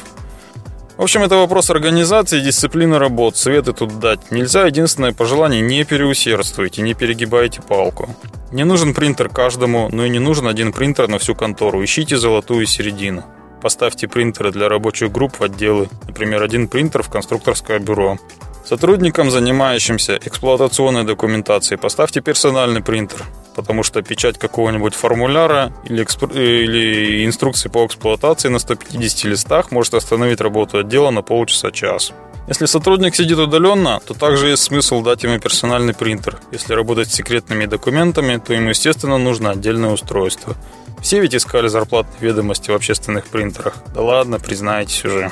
В 1.00 1.02
общем, 1.02 1.22
это 1.22 1.36
вопрос 1.36 1.70
организации 1.70 2.40
дисциплины 2.40 2.98
работ. 2.98 3.34
Советы 3.34 3.72
тут 3.72 3.98
дать 4.00 4.30
нельзя. 4.30 4.66
Единственное 4.66 5.14
пожелание– 5.14 5.60
не 5.62 5.82
переусердствуйте, 5.84 6.82
не 6.82 6.92
перегибайте 6.92 7.62
палку. 7.62 8.14
Не 8.52 8.64
нужен 8.64 8.92
принтер 8.92 9.30
каждому, 9.30 9.88
но 9.90 10.04
и 10.04 10.10
не 10.10 10.18
нужен 10.18 10.46
один 10.46 10.74
принтер 10.74 11.08
на 11.08 11.18
всю 11.18 11.34
контору. 11.34 11.82
Ищите 11.82 12.18
золотую 12.18 12.66
середину. 12.66 13.24
Поставьте 13.62 14.08
принтеры 14.08 14.52
для 14.52 14.68
рабочих 14.68 15.10
групп 15.10 15.40
в 15.40 15.42
отделы. 15.42 15.88
Например, 16.06 16.42
один 16.42 16.68
принтер 16.68 17.02
в 17.02 17.08
конструкторское 17.08 17.78
бюро. 17.78 18.18
Сотрудникам, 18.66 19.30
занимающимся 19.30 20.18
эксплуатационной 20.22 21.04
документацией, 21.04 21.78
поставьте 21.78 22.20
персональный 22.20 22.82
принтер, 22.82 23.24
потому 23.60 23.82
что 23.82 24.02
печать 24.02 24.38
какого-нибудь 24.38 24.94
формуляра 24.94 25.72
или, 25.84 26.02
экспр... 26.02 26.30
или 26.32 27.24
инструкции 27.26 27.68
по 27.68 27.84
эксплуатации 27.86 28.48
на 28.48 28.58
150 28.58 29.24
листах 29.24 29.70
может 29.70 29.94
остановить 29.94 30.40
работу 30.40 30.78
отдела 30.78 31.10
на 31.10 31.22
полчаса-час. 31.22 32.12
Если 32.48 32.66
сотрудник 32.66 33.14
сидит 33.14 33.38
удаленно, 33.38 34.00
то 34.04 34.14
также 34.14 34.48
есть 34.48 34.62
смысл 34.62 35.02
дать 35.02 35.22
ему 35.22 35.38
персональный 35.38 35.94
принтер. 35.94 36.40
Если 36.50 36.74
работать 36.74 37.08
с 37.10 37.14
секретными 37.14 37.66
документами, 37.66 38.40
то 38.44 38.52
ему, 38.52 38.70
естественно, 38.70 39.18
нужно 39.18 39.50
отдельное 39.50 39.90
устройство. 39.90 40.56
Все 41.00 41.20
ведь 41.20 41.34
искали 41.34 41.68
зарплатные 41.68 42.18
ведомости 42.20 42.70
в 42.70 42.74
общественных 42.74 43.26
принтерах. 43.26 43.74
Да 43.94 44.02
ладно, 44.02 44.40
признайтесь 44.40 45.04
уже. 45.04 45.30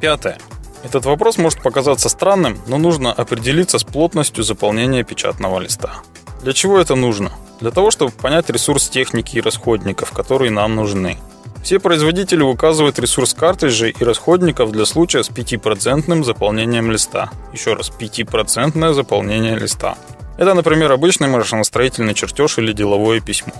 Пятое. 0.00 0.38
Этот 0.82 1.04
вопрос 1.04 1.36
может 1.36 1.62
показаться 1.62 2.08
странным, 2.08 2.58
но 2.66 2.78
нужно 2.78 3.12
определиться 3.12 3.78
с 3.78 3.84
плотностью 3.84 4.44
заполнения 4.44 5.04
печатного 5.04 5.60
листа. 5.60 6.02
Для 6.42 6.52
чего 6.52 6.78
это 6.78 6.94
нужно? 6.94 7.32
Для 7.60 7.70
того, 7.70 7.90
чтобы 7.90 8.12
понять 8.12 8.48
ресурс 8.48 8.88
техники 8.88 9.36
и 9.36 9.40
расходников, 9.40 10.12
которые 10.12 10.50
нам 10.50 10.74
нужны. 10.74 11.18
Все 11.62 11.78
производители 11.78 12.42
указывают 12.42 12.98
ресурс 12.98 13.34
картриджей 13.34 13.94
и 13.98 14.04
расходников 14.04 14.72
для 14.72 14.86
случая 14.86 15.22
с 15.22 15.30
5% 15.30 16.24
заполнением 16.24 16.90
листа. 16.90 17.30
Еще 17.52 17.74
раз, 17.74 17.90
5% 17.90 18.94
заполнение 18.94 19.58
листа. 19.58 19.96
Это, 20.38 20.54
например, 20.54 20.90
обычный 20.90 21.28
машиностроительный 21.28 22.14
чертеж 22.14 22.56
или 22.56 22.72
деловое 22.72 23.20
письмо. 23.20 23.52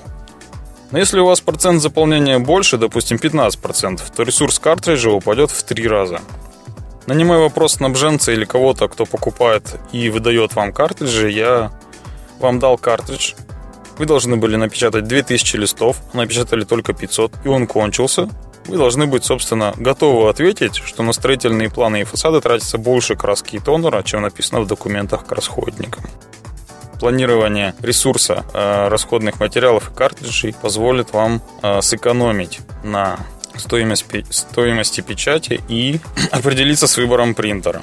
Но 0.91 0.99
если 0.99 1.21
у 1.21 1.27
вас 1.27 1.43
процент 1.43 1.83
заполнения 1.83 2.39
больше, 2.39 2.79
допустим 2.79 3.19
15%, 3.19 4.01
то 4.17 4.23
ресурс 4.23 4.59
картриджа 4.59 5.11
упадет 5.11 5.51
в 5.51 5.63
3 5.63 5.87
раза. 5.87 6.21
На 7.07 7.13
немой 7.13 7.39
вопрос 7.39 7.75
снабженца 7.75 8.33
или 8.33 8.47
кого-то, 8.47 8.89
кто 8.89 9.05
покупает 9.05 9.79
и 9.93 10.09
выдает 10.09 10.55
вам 10.55 10.73
картриджи, 10.73 11.31
я 11.31 11.71
вам 12.41 12.59
дал 12.59 12.79
картридж, 12.79 13.35
вы 14.01 14.07
должны 14.07 14.37
были 14.37 14.57
напечатать 14.57 15.07
2000 15.07 15.57
листов, 15.57 15.99
напечатали 16.15 16.65
только 16.65 16.95
500, 16.95 17.33
и 17.45 17.49
он 17.49 17.67
кончился. 17.67 18.31
Вы 18.67 18.79
должны 18.79 19.07
быть, 19.07 19.25
собственно, 19.25 19.75
готовы 19.77 20.31
ответить, 20.31 20.77
что 20.77 21.03
на 21.03 21.13
строительные 21.13 21.69
планы 21.69 22.01
и 22.01 22.05
фасады 22.05 22.41
тратится 22.41 22.79
больше 22.79 23.15
краски 23.15 23.57
и 23.57 23.59
тонера, 23.59 24.03
чем 24.03 24.23
написано 24.23 24.63
в 24.63 24.67
документах 24.67 25.27
к 25.27 25.33
расходникам. 25.33 26.05
Планирование 26.99 27.75
ресурса 27.81 28.45
э, 28.55 28.89
расходных 28.89 29.39
материалов 29.39 29.91
и 29.91 29.95
картриджей 29.95 30.55
позволит 30.55 31.13
вам 31.13 31.43
э, 31.63 31.83
сэкономить 31.83 32.61
на 32.83 33.19
стоимость, 33.55 34.07
стоимости 34.31 35.03
печати 35.03 35.61
и 35.69 36.01
определиться 36.31 36.87
с 36.87 36.97
выбором 36.97 37.35
принтера. 37.35 37.83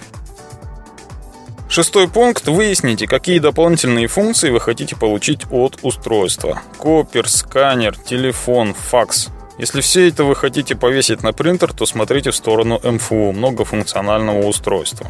Шестой 1.69 2.07
пункт. 2.07 2.47
Выясните, 2.47 3.07
какие 3.07 3.39
дополнительные 3.39 4.07
функции 4.07 4.49
вы 4.51 4.61
хотите 4.61 4.95
получить 4.95 5.41
от 5.51 5.79
устройства. 5.81 6.61
Копер, 6.77 7.27
сканер, 7.29 7.97
телефон, 7.97 8.73
факс. 8.73 9.27
Если 9.57 9.81
все 9.81 10.07
это 10.07 10.23
вы 10.23 10.35
хотите 10.35 10.75
повесить 10.75 11.23
на 11.23 11.33
принтер, 11.33 11.73
то 11.73 11.85
смотрите 11.85 12.31
в 12.31 12.35
сторону 12.35 12.79
МФУ, 12.81 13.33
многофункционального 13.33 14.45
устройства. 14.45 15.07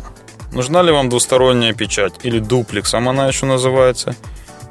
Нужна 0.51 0.81
ли 0.81 0.91
вам 0.91 1.09
двусторонняя 1.09 1.73
печать, 1.73 2.13
или 2.23 2.39
дуплексом 2.39 3.07
она 3.07 3.27
еще 3.27 3.45
называется? 3.45 4.15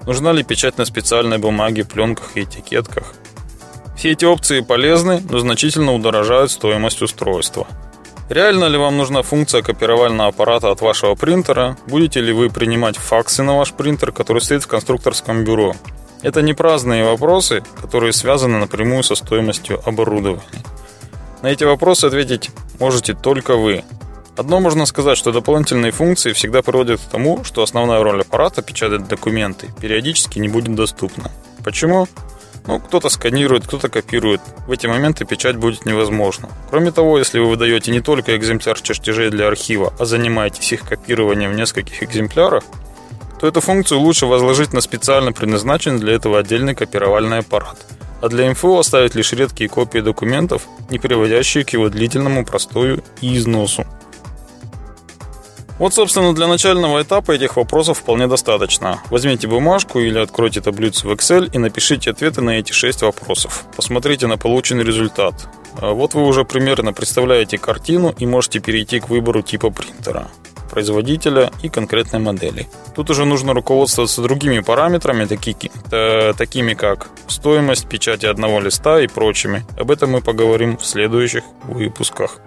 Нужна 0.07 0.33
ли 0.33 0.43
печать 0.43 0.78
на 0.78 0.87
специальной 0.87 1.38
бумаге, 1.38 1.85
пленках 1.85 2.37
и 2.37 2.43
этикетках? 2.43 3.14
Все 3.97 4.12
эти 4.12 4.25
опции 4.25 4.61
полезны, 4.61 5.23
но 5.31 5.38
значительно 5.38 5.95
удорожают 5.95 6.50
стоимость 6.50 7.02
устройства– 7.02 7.69
Реально 8.28 8.64
ли 8.64 8.76
вам 8.76 8.97
нужна 8.97 9.23
функция 9.23 9.62
копировального 9.62 10.30
аппарата 10.30 10.73
от 10.73 10.80
вашего 10.80 11.14
принтера? 11.14 11.76
Будете 11.87 12.21
ли 12.21 12.33
вы 12.33 12.50
принимать 12.50 12.97
факсы 12.97 13.45
на 13.45 13.56
ваш 13.56 13.73
принтер, 13.73 14.11
который 14.11 14.42
стоит 14.42 14.64
в 14.64 14.66
конструкторском 14.66 15.45
бюро? 15.45 15.75
Это 16.23 16.42
не 16.42 16.52
праздные 16.52 17.04
вопросы, 17.04 17.62
которые 17.80 18.12
связаны 18.12 18.59
напрямую 18.59 19.04
со 19.04 19.14
стоимостью 19.14 19.80
оборудования. 19.87 20.42
На 21.42 21.49
эти 21.49 21.62
вопросы 21.62 22.06
ответить 22.06 22.50
можете 22.80 23.14
только 23.14 23.54
вы. 23.56 23.85
Одно 24.37 24.59
можно 24.59 24.87
сказать, 24.87 25.16
что 25.16 25.30
дополнительные 25.30 25.92
функции 25.92 26.33
всегда 26.33 26.62
приводят 26.62 27.00
к 27.00 27.04
тому, 27.04 27.45
что 27.45 27.62
основная 27.62 28.02
роль 28.02 28.23
аппарата 28.23 28.61
печатать 28.61 29.06
документы 29.06 29.68
периодически 29.80 30.40
не 30.40 30.49
будет 30.49 30.75
доступна. 30.75 31.30
Почему? 31.62 32.09
Ну, 32.66 32.80
кто-то 32.80 33.08
сканирует, 33.08 33.66
кто-то 33.66 33.88
копирует. 33.88 34.40
В 34.66 34.73
эти 34.73 34.87
моменты 34.87 35.25
печать 35.25 35.56
будет 35.56 35.87
невозможна. 35.87 36.49
Кроме 36.70 36.90
того, 36.90 37.18
если 37.18 37.38
вы 37.38 37.50
выдаете 37.50 37.92
не 37.92 38.00
только 38.00 38.37
экземпляр 38.37 38.80
чертежей 38.80 39.30
для 39.30 39.46
архива, 39.46 39.92
а 39.99 40.04
занимаетесь 40.04 40.73
их 40.73 40.82
копированием 40.82 41.52
в 41.52 41.54
нескольких 41.54 42.02
экземплярах, 42.02 42.64
то 43.40 43.46
эту 43.46 43.61
функцию 43.61 44.00
лучше 44.00 44.26
возложить 44.26 44.73
на 44.73 44.80
специально 44.80 45.32
предназначенный 45.32 46.00
для 46.00 46.14
этого 46.14 46.38
отдельный 46.38 46.75
копировальный 46.75 47.38
аппарат. 47.38 47.76
А 48.23 48.28
для 48.28 48.50
МФО 48.50 48.78
оставить 48.78 49.14
лишь 49.14 49.32
редкие 49.32 49.68
копии 49.68 49.99
документов, 49.99 50.62
не 50.90 50.99
приводящие 50.99 51.64
к 51.64 51.70
его 51.70 51.88
длительному 51.88 52.44
простою 52.44 53.04
и 53.20 53.37
износу. 53.37 53.85
Вот, 55.78 55.92
собственно, 55.92 56.35
для 56.35 56.47
начального 56.47 57.02
этапа 57.02 57.33
этих 57.33 57.56
вопросов 57.56 57.99
вполне 57.99 58.26
достаточно. 58.26 59.00
Возьмите 59.11 59.47
бумажку 59.47 60.00
или 60.00 60.18
откройте 60.18 60.61
таблицу 60.61 61.09
в 61.09 61.12
Excel 61.12 61.50
и 61.52 61.59
напишите 61.59 62.11
ответы 62.11 62.40
на 62.40 62.59
эти 62.59 62.73
шесть 62.73 63.02
вопросов. 63.02 63.64
Посмотрите 63.76 64.26
на 64.26 64.38
полученный 64.38 64.85
результат. 64.85 65.35
А 65.78 65.92
вот 65.92 66.14
вы 66.14 66.26
уже 66.26 66.45
примерно 66.45 66.95
представляете 66.95 67.59
картину 67.59 68.14
и 68.18 68.25
можете 68.25 68.61
перейти 68.61 69.00
к 69.00 69.11
выбору 69.11 69.42
типа 69.42 69.71
принтера 69.71 70.28
производителя 70.66 71.52
и 71.62 71.68
конкретной 71.68 72.18
модели. 72.21 72.66
Тут 72.95 73.11
уже 73.11 73.25
нужно 73.25 73.54
руководствоваться 73.54 74.21
другими 74.21 74.61
параметрами, 74.61 75.25
такими, 75.25 75.71
э, 75.90 76.35
такими 76.37 76.75
как 76.75 77.09
стоимость 77.28 77.88
печати 77.88 78.26
одного 78.26 78.61
листа 78.61 79.00
и 79.00 79.06
прочими. 79.06 79.64
Об 79.78 79.90
этом 79.90 80.11
мы 80.11 80.21
поговорим 80.21 80.76
в 80.76 80.85
следующих 80.85 81.45
выпусках. 81.64 82.40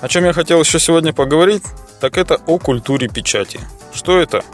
О 0.00 0.08
чем 0.08 0.24
я 0.24 0.32
хотел 0.32 0.60
еще 0.60 0.78
сегодня 0.78 1.12
поговорить, 1.12 1.64
так 2.00 2.18
это 2.18 2.40
о 2.46 2.58
культуре 2.58 3.08
печати. 3.08 3.60
Что 3.92 4.20
это? 4.20 4.44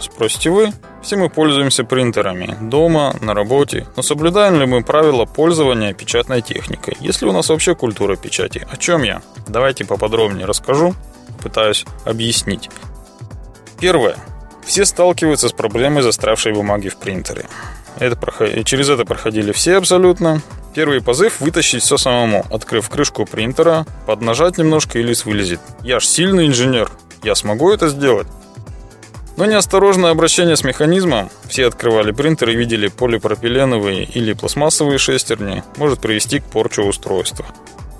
Спросите 0.00 0.50
вы. 0.50 0.72
Все 1.02 1.16
мы 1.16 1.28
пользуемся 1.28 1.84
принтерами 1.84 2.56
дома, 2.60 3.14
на 3.20 3.34
работе, 3.34 3.86
но 3.96 4.02
соблюдаем 4.02 4.58
ли 4.58 4.66
мы 4.66 4.82
правила 4.82 5.26
пользования 5.26 5.92
печатной 5.92 6.40
техникой? 6.40 6.96
Есть 7.00 7.20
ли 7.20 7.28
у 7.28 7.32
нас 7.32 7.50
вообще 7.50 7.74
культура 7.74 8.16
печати? 8.16 8.66
О 8.70 8.76
чем 8.78 9.02
я? 9.02 9.20
Давайте 9.46 9.84
поподробнее 9.84 10.46
расскажу, 10.46 10.94
пытаюсь 11.42 11.84
объяснить. 12.04 12.70
Первое. 13.78 14.16
Все 14.64 14.86
сталкиваются 14.86 15.50
с 15.50 15.52
проблемой 15.52 16.02
застрявшей 16.02 16.54
бумаги 16.54 16.88
в 16.88 16.96
принтере. 16.96 17.44
Это, 17.98 18.64
через 18.64 18.88
это 18.88 19.04
проходили 19.04 19.52
все 19.52 19.76
абсолютно. 19.76 20.40
Первый 20.74 21.00
позыв– 21.00 21.38
вытащить 21.40 21.82
все 21.82 21.96
самому, 21.96 22.44
открыв 22.50 22.88
крышку 22.88 23.24
принтера, 23.24 23.86
поднажать 24.06 24.58
немножко 24.58 24.98
и 24.98 25.02
лист 25.02 25.24
вылезет. 25.24 25.60
Я 25.82 26.00
ж 26.00 26.04
сильный 26.04 26.48
инженер, 26.48 26.90
я 27.22 27.36
смогу 27.36 27.70
это 27.70 27.88
сделать. 27.88 28.26
Но 29.36 29.46
неосторожное 29.46 30.10
обращение 30.10 30.56
с 30.56 30.64
механизмом, 30.64 31.30
все 31.48 31.66
открывали 31.66 32.10
принтер 32.10 32.50
и 32.50 32.56
видели 32.56 32.88
полипропиленовые 32.88 34.04
или 34.04 34.32
пластмассовые 34.32 34.98
шестерни, 34.98 35.62
может 35.76 36.00
привести 36.00 36.40
к 36.40 36.44
порчу 36.44 36.82
устройства. 36.82 37.46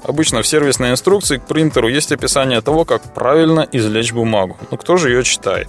Обычно 0.03 0.43
в 0.43 0.47
сервисной 0.47 0.91
инструкции 0.91 1.39
к 1.39 1.47
принтеру 1.47 1.89
есть 1.89 2.11
описание 2.11 2.61
того, 2.61 2.85
как 2.85 3.15
правильно 3.15 3.67
извлечь 3.71 4.13
бумагу, 4.13 4.57
но 4.71 4.77
кто 4.77 4.97
же 4.97 5.11
ее 5.11 5.23
читает? 5.23 5.69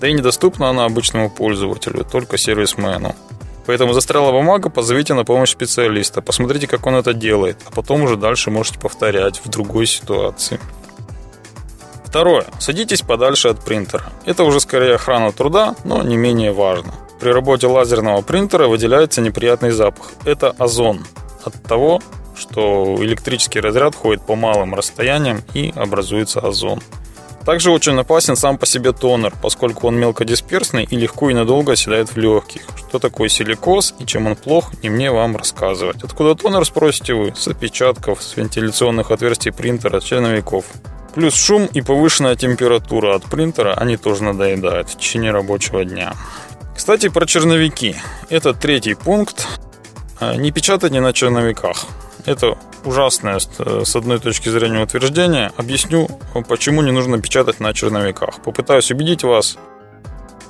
Да 0.00 0.08
и 0.08 0.12
недоступна 0.12 0.68
она 0.68 0.84
обычному 0.84 1.28
пользователю, 1.30 2.04
только 2.04 2.38
сервисмену. 2.38 3.16
Поэтому 3.68 3.92
застряла 3.92 4.32
бумага, 4.32 4.70
позовите 4.70 5.12
на 5.12 5.24
помощь 5.26 5.50
специалиста, 5.50 6.22
посмотрите, 6.22 6.66
как 6.66 6.86
он 6.86 6.94
это 6.94 7.12
делает, 7.12 7.58
а 7.66 7.70
потом 7.70 8.02
уже 8.02 8.16
дальше 8.16 8.50
можете 8.50 8.78
повторять 8.78 9.42
в 9.44 9.50
другой 9.50 9.84
ситуации. 9.84 10.58
Второе. 12.06 12.46
Садитесь 12.58 13.02
подальше 13.02 13.48
от 13.48 13.62
принтера. 13.62 14.04
Это 14.24 14.44
уже 14.44 14.60
скорее 14.60 14.94
охрана 14.94 15.32
труда, 15.32 15.74
но 15.84 16.02
не 16.02 16.16
менее 16.16 16.50
важно. 16.50 16.94
При 17.20 17.28
работе 17.28 17.66
лазерного 17.66 18.22
принтера 18.22 18.68
выделяется 18.68 19.20
неприятный 19.20 19.72
запах. 19.72 20.12
Это 20.24 20.54
озон. 20.56 21.04
От 21.44 21.62
того, 21.62 22.00
что 22.34 22.96
электрический 23.00 23.60
разряд 23.60 23.94
ходит 23.94 24.22
по 24.24 24.34
малым 24.34 24.74
расстояниям 24.74 25.42
и 25.52 25.74
образуется 25.76 26.40
озон. 26.40 26.80
Также 27.48 27.70
очень 27.70 27.98
опасен 27.98 28.36
сам 28.36 28.58
по 28.58 28.66
себе 28.66 28.92
тонер, 28.92 29.32
поскольку 29.40 29.88
он 29.88 29.98
мелкодисперсный 29.98 30.84
и 30.84 30.96
легко 30.98 31.30
и 31.30 31.34
надолго 31.34 31.72
оседает 31.72 32.10
в 32.10 32.18
легких. 32.18 32.60
Что 32.76 32.98
такое 32.98 33.30
силикоз 33.30 33.94
и 33.98 34.04
чем 34.04 34.26
он 34.26 34.36
плох, 34.36 34.70
не 34.82 34.90
мне 34.90 35.10
вам 35.10 35.34
рассказывать. 35.34 36.04
Откуда 36.04 36.34
тонер, 36.34 36.66
спросите 36.66 37.14
вы? 37.14 37.32
С 37.34 37.48
опечатков, 37.48 38.22
с 38.22 38.36
вентиляционных 38.36 39.10
отверстий 39.10 39.50
принтера, 39.50 40.00
черновиков. 40.00 40.66
Плюс 41.14 41.34
шум 41.34 41.64
и 41.72 41.80
повышенная 41.80 42.36
температура 42.36 43.16
от 43.16 43.24
принтера, 43.24 43.72
они 43.72 43.96
тоже 43.96 44.24
надоедают 44.24 44.90
в 44.90 44.98
течение 44.98 45.30
рабочего 45.30 45.86
дня. 45.86 46.12
Кстати, 46.76 47.08
про 47.08 47.24
черновики. 47.24 47.96
Это 48.28 48.52
третий 48.52 48.92
пункт. 48.92 49.48
А, 50.20 50.36
не 50.36 50.52
печатайте 50.52 51.00
на 51.00 51.14
черновиках. 51.14 51.86
Это 52.28 52.58
ужасное 52.84 53.38
с 53.38 53.96
одной 53.96 54.18
точки 54.18 54.48
зрения 54.48 54.82
утверждение. 54.82 55.50
Объясню, 55.56 56.08
почему 56.48 56.82
не 56.82 56.92
нужно 56.92 57.20
печатать 57.20 57.60
на 57.60 57.72
черновиках. 57.72 58.42
Попытаюсь 58.42 58.90
убедить 58.90 59.24
вас, 59.24 59.56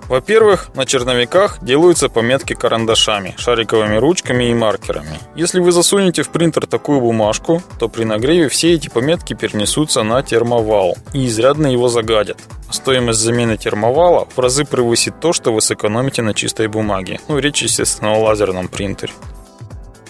во-первых, 0.08 0.70
на 0.75 0.87
черновиках 0.87 1.58
делаются 1.62 2.08
пометки 2.08 2.54
карандашами, 2.54 3.35
шариковыми 3.37 3.97
ручками 3.97 4.44
и 4.44 4.54
маркерами. 4.54 5.18
Если 5.37 5.61
вы 5.61 5.70
засунете 5.70 6.23
в 6.23 6.30
принтер 6.30 6.66
такую 6.66 7.02
бумажку, 7.02 7.62
то 7.78 7.88
при 7.88 8.04
нагреве 8.04 8.49
все 8.49 8.73
эти 8.73 8.88
пометки 8.88 9.35
перенесутся 9.35 10.02
на 10.02 10.23
термовал 10.23 10.97
и 11.12 11.26
изрядно 11.26 11.66
его 11.66 11.88
загадят. 11.88 12.38
Стоимость 12.70 13.20
замены 13.20 13.58
термовала 13.58 14.26
в 14.35 14.38
разы 14.38 14.64
превысит 14.64 15.20
то, 15.20 15.35
что 15.35 15.52
вы 15.52 15.61
сэкономите 15.61 16.23
на 16.23 16.32
чистой 16.32 16.68
бумаге. 16.68 17.20
Ну, 17.28 17.38
речь, 17.38 17.62
естественно, 17.62 18.12
о 18.12 18.18
лазерном 18.18 18.68
принтере. 18.68 19.12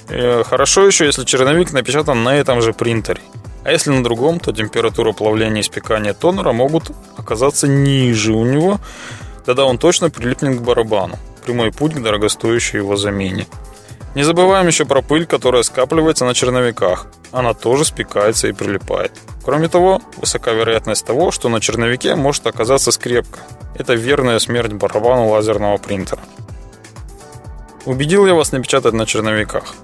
Э, 0.08 0.42
хорошо 0.44 0.86
еще, 0.86 1.06
если 1.06 1.24
черновик 1.24 1.72
напечатан 1.72 2.22
на 2.22 2.36
этом 2.36 2.62
же 2.62 2.72
принтере. 2.72 3.20
А 3.64 3.72
если 3.72 3.90
на 3.90 4.02
другом, 4.02 4.40
то 4.40 4.52
температура 4.52 5.12
плавления 5.12 5.60
и 5.60 5.64
спекания 5.64 6.14
тонера 6.14 6.52
могут 6.52 6.90
оказаться 7.16 7.68
ниже 7.68 8.32
у 8.32 8.44
него, 8.44 8.80
Тогда 9.48 9.64
он 9.64 9.78
точно 9.78 10.10
прилипнет 10.10 10.58
к 10.58 10.62
барабану. 10.62 11.18
Прямой 11.42 11.72
путь 11.72 11.94
к 11.94 12.02
дорогостоящей 12.02 12.80
его 12.80 12.96
замене. 12.96 13.46
Не 14.14 14.22
забываем 14.22 14.66
еще 14.66 14.84
про 14.84 15.00
пыль, 15.00 15.24
которая 15.24 15.62
скапливается 15.62 16.26
на 16.26 16.34
черновиках. 16.34 17.06
Она 17.32 17.54
тоже 17.54 17.86
спекается 17.86 18.48
и 18.48 18.52
прилипает. 18.52 19.10
Кроме 19.42 19.68
того, 19.68 20.02
высока 20.18 20.52
вероятность 20.52 21.06
того, 21.06 21.30
что 21.30 21.48
на 21.48 21.62
черновике 21.62 22.14
может 22.14 22.46
оказаться 22.46 22.92
скрепка. 22.92 23.40
Это 23.74 23.94
верная 23.94 24.38
смерть 24.38 24.74
барабану 24.74 25.28
лазерного 25.28 25.78
принтера. 25.78 26.20
Убедил 27.86 28.26
я 28.26 28.34
вас 28.34 28.52
напечатать 28.52 28.92
на 28.92 29.06
черновиках. 29.06 29.76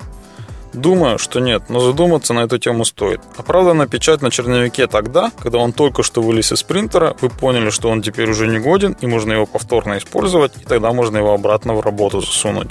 Думаю, 0.74 1.18
что 1.18 1.38
нет, 1.38 1.62
но 1.68 1.78
задуматься 1.78 2.34
на 2.34 2.40
эту 2.40 2.58
тему 2.58 2.84
стоит. 2.84 3.20
Оправданно 3.36 3.86
печать 3.86 4.22
на 4.22 4.30
черновике 4.32 4.88
тогда, 4.88 5.30
когда 5.38 5.58
он 5.58 5.72
только 5.72 6.02
что 6.02 6.20
вылез 6.20 6.50
из 6.50 6.64
принтера, 6.64 7.16
вы 7.20 7.30
поняли, 7.30 7.70
что 7.70 7.88
он 7.88 8.02
теперь 8.02 8.28
уже 8.28 8.48
не 8.48 8.58
годен 8.58 8.96
и 9.00 9.06
можно 9.06 9.32
его 9.32 9.46
повторно 9.46 9.98
использовать, 9.98 10.52
и 10.60 10.64
тогда 10.64 10.92
можно 10.92 11.18
его 11.18 11.32
обратно 11.32 11.74
в 11.74 11.80
работу 11.80 12.20
засунуть. 12.20 12.70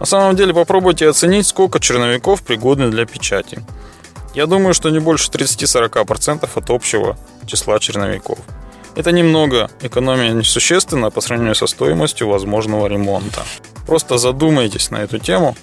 На 0.00 0.06
самом 0.06 0.34
деле 0.34 0.54
попробуйте 0.54 1.06
оценить, 1.06 1.46
сколько 1.46 1.78
черновиков 1.78 2.42
пригодны 2.42 2.90
для 2.90 3.04
печати. 3.04 3.62
Я 4.34 4.46
думаю, 4.46 4.72
что 4.72 4.88
не 4.88 4.98
больше 4.98 5.30
30-40% 5.30 6.48
от 6.54 6.70
общего 6.70 7.18
числа 7.46 7.78
черновиков. 7.80 8.38
Это 8.96 9.12
немного, 9.12 9.70
экономия 9.82 10.30
несущественна 10.32 11.10
по 11.10 11.20
сравнению 11.20 11.54
со 11.54 11.66
стоимостью 11.66 12.28
возможного 12.28 12.86
ремонта. 12.86 13.42
Просто 13.86 14.16
задумайтесь 14.16 14.90
на 14.90 15.02
эту 15.02 15.18
тему 15.18 15.54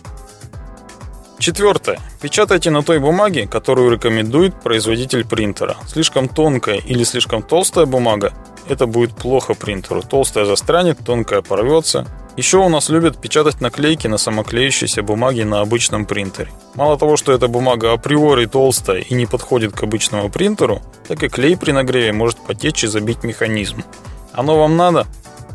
Четвертое. 1.41 1.99
Печатайте 2.21 2.69
на 2.69 2.83
той 2.83 2.99
бумаге, 2.99 3.47
которую 3.47 3.89
рекомендует 3.89 4.53
производитель 4.61 5.25
принтера. 5.25 5.75
Слишком 5.87 6.27
тонкая 6.27 6.75
или 6.77 7.03
слишком 7.03 7.41
толстая 7.41 7.87
бумага– 7.87 8.31
это 8.69 8.85
будет 8.85 9.15
плохо 9.15 9.55
принтеру. 9.55 10.03
Толстая 10.03 10.45
застрянет, 10.45 10.99
тонкая 11.03 11.41
порвется. 11.41 12.05
Еще 12.37 12.59
у 12.59 12.69
нас 12.69 12.89
любят 12.89 13.19
печатать 13.19 13.59
наклейки 13.59 14.05
на 14.05 14.19
самоклеющейся 14.19 15.01
бумаге 15.01 15.43
на 15.43 15.61
обычном 15.61 16.05
принтере. 16.05 16.51
Мало 16.75 16.95
того, 16.99 17.17
что 17.17 17.31
эта 17.31 17.47
бумага 17.47 17.91
априори 17.91 18.45
толстая 18.45 18.99
и 18.99 19.15
не 19.15 19.25
подходит 19.25 19.73
к 19.73 19.81
обычному 19.81 20.29
принтеру, 20.29 20.83
так 21.07 21.23
и 21.23 21.27
клей 21.27 21.57
при 21.57 21.71
нагреве 21.71 22.13
может 22.13 22.37
потечь 22.37 22.83
и 22.83 22.87
забить 22.87 23.23
механизм. 23.23 23.83
Оно 24.31 24.59
вам 24.59 24.77
надо? 24.77 25.07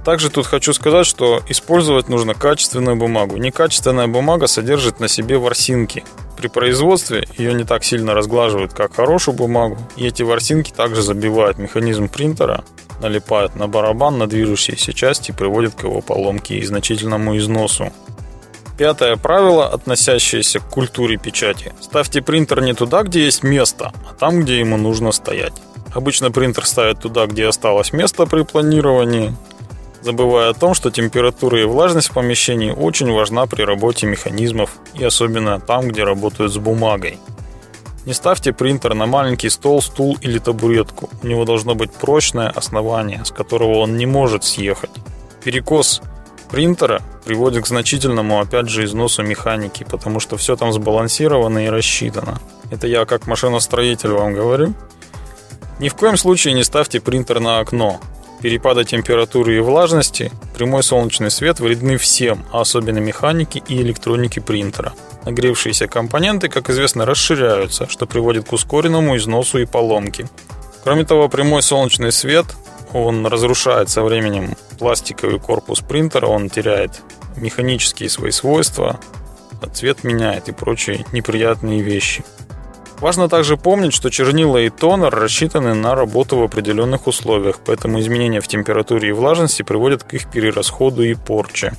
Также 0.07 0.31
тут 0.31 0.47
хочу 0.47 0.73
сказать, 0.73 1.05
что 1.05 1.43
использовать 1.49 2.09
нужно 2.09 2.33
качественную 2.33 2.95
бумагу. 2.95 3.39
Некачественная 3.39 4.07
бумага 4.07 4.47
содержит 4.47 5.01
на 5.01 5.09
себе 5.09 5.37
ворсинки. 5.37 6.05
При 6.37 6.47
производстве 6.47 7.27
ее 7.37 7.53
не 7.55 7.65
так 7.65 7.83
сильно 7.83 8.15
разглаживают, 8.15 8.73
как 8.73 8.95
хорошую 8.95 9.35
бумагу. 9.35 9.79
И 9.97 10.07
эти 10.07 10.23
ворсинки 10.23 10.71
также 10.71 11.03
забивают 11.03 11.59
механизм 11.59 12.09
принтера, 12.09 12.63
налипают 13.03 13.57
на 13.57 13.67
барабан, 13.67 14.17
на 14.17 14.29
движущиеся 14.29 14.93
части 14.93 15.33
приводят 15.33 15.75
к 15.75 15.83
его 15.83 16.01
поломке 16.03 16.59
и 16.59 16.65
значительному 16.65 17.37
износу. 17.37 17.93
Пятое 18.79 19.17
правило, 19.17 19.67
относящееся 19.67 20.61
к 20.61 20.69
культуре 20.69 21.17
печати. 21.17 21.75
Ставьте 21.81 22.23
принтер 22.23 22.63
не 22.63 22.75
туда, 22.75 23.03
где 23.03 23.25
есть 23.25 23.43
место, 23.43 23.93
а 24.09 24.15
там, 24.15 24.43
где 24.43 24.61
ему 24.61 24.77
нужно 24.77 25.11
стоять. 25.11 25.55
Обычно 25.93 26.31
принтер 26.31 26.65
ставят 26.65 27.01
туда, 27.01 27.27
где 27.27 27.49
осталось 27.49 27.93
место 27.93 28.27
при 28.27 28.43
планировании, 28.43 29.35
забывая 30.07 30.51
о 30.51 30.55
том, 30.55 30.73
что 30.73 30.93
температура 30.93 31.61
и 31.61 31.65
влажность 31.65 32.11
в 32.11 32.15
помещении 32.15 32.71
очень 32.71 33.13
важна 33.13 33.47
при 33.47 33.63
работе 33.63 34.07
механизмов 34.07 34.71
и 34.95 35.05
особенно 35.05 35.59
там, 35.59 35.89
где 35.89 36.05
работают 36.05 36.53
с 36.53 36.59
бумагой. 36.59 37.19
Не 38.07 38.15
ставьте 38.15 38.53
принтер 38.53 38.95
на 38.95 39.07
маленький 39.07 39.51
стол, 39.51 39.83
стул 39.83 40.17
или 40.21 40.39
табуретку. 40.39 41.11
У 41.25 41.27
него 41.27 41.45
должно 41.45 41.75
быть 41.75 41.91
прочное 41.91 42.49
основание, 42.49 43.25
с 43.25 43.33
которого 43.33 43.79
он 43.79 43.97
не 43.97 44.07
может 44.07 44.45
съехать. 44.45 44.93
Перекос 45.43 46.01
принтера 46.53 47.03
приводит 47.25 47.65
к 47.65 47.67
значительному, 47.67 48.39
опять 48.39 48.69
же, 48.69 48.85
износу 48.85 49.25
механики, 49.25 49.85
потому 49.91 50.21
что 50.21 50.37
все 50.37 50.55
там 50.55 50.73
сбалансировано 50.73 51.67
и 51.67 51.69
рассчитано. 51.69 52.39
Это 52.71 52.87
я 52.87 53.07
как 53.07 53.27
машиностроитель 53.27 54.11
вам 54.11 54.35
говорю. 54.35 54.73
Ни 55.81 55.89
в 55.89 55.97
коем 55.97 56.17
случае 56.17 56.55
не 56.55 56.63
ставьте 56.63 57.01
принтер 57.01 57.41
на 57.41 57.59
окно 57.59 58.01
перепада 58.41 58.85
температуры 58.85 59.57
и 59.57 59.61
влажности, 59.61 60.31
прямой 60.55 60.83
солнечный 60.83 61.31
свет 61.31 61.61
вредны 61.61 61.97
всем, 61.97 62.45
а 62.53 62.61
особенно 62.61 62.99
механике 62.99 63.63
и 63.67 63.81
электронике 63.81 64.41
принтера. 64.41 64.93
Нагревшиеся 65.25 65.89
компоненты, 65.89 66.49
как 66.49 66.71
известно, 66.71 67.05
расширяются, 67.05 67.89
что 67.89 68.07
приводит 68.07 68.49
к 68.49 68.53
ускоренному 68.53 69.17
износу 69.17 69.59
и 69.59 69.65
поломке. 69.65 70.29
Кроме 70.85 71.05
того, 71.05 71.29
прямой 71.29 71.63
солнечный 71.63 72.13
свет, 72.13 72.47
он 72.93 73.27
разрушает 73.27 73.91
со 73.91 74.03
временем 74.03 74.57
пластиковый 74.79 75.41
корпус 75.41 75.81
принтера, 75.81 76.27
он 76.27 76.49
теряет 76.49 77.03
механические 77.37 78.09
свои 78.09 78.31
свойства, 78.31 79.01
цвет 79.73 80.05
меняет 80.05 80.49
и 80.49 80.53
прочие 80.53 81.05
неприятные 81.13 81.83
вещи. 81.83 82.25
Важно 83.01 83.29
также 83.29 83.57
помнить, 83.57 83.93
что 83.93 84.11
чернила 84.11 84.57
и 84.57 84.71
тонер 84.71 85.15
рассчитаны 85.15 85.75
на 85.75 85.95
работу 85.95 86.39
в 86.39 86.43
определенных 86.43 87.07
условиях, 87.07 87.61
поэтому 87.65 88.01
изменения 88.01 88.41
в 88.41 88.49
температуре 88.49 89.11
и 89.11 89.13
влажности 89.13 89.63
приводят 89.63 90.03
к 90.03 90.15
их 90.15 90.31
перерасходу 90.31 91.03
и 91.03 91.15
порче. 91.15 91.75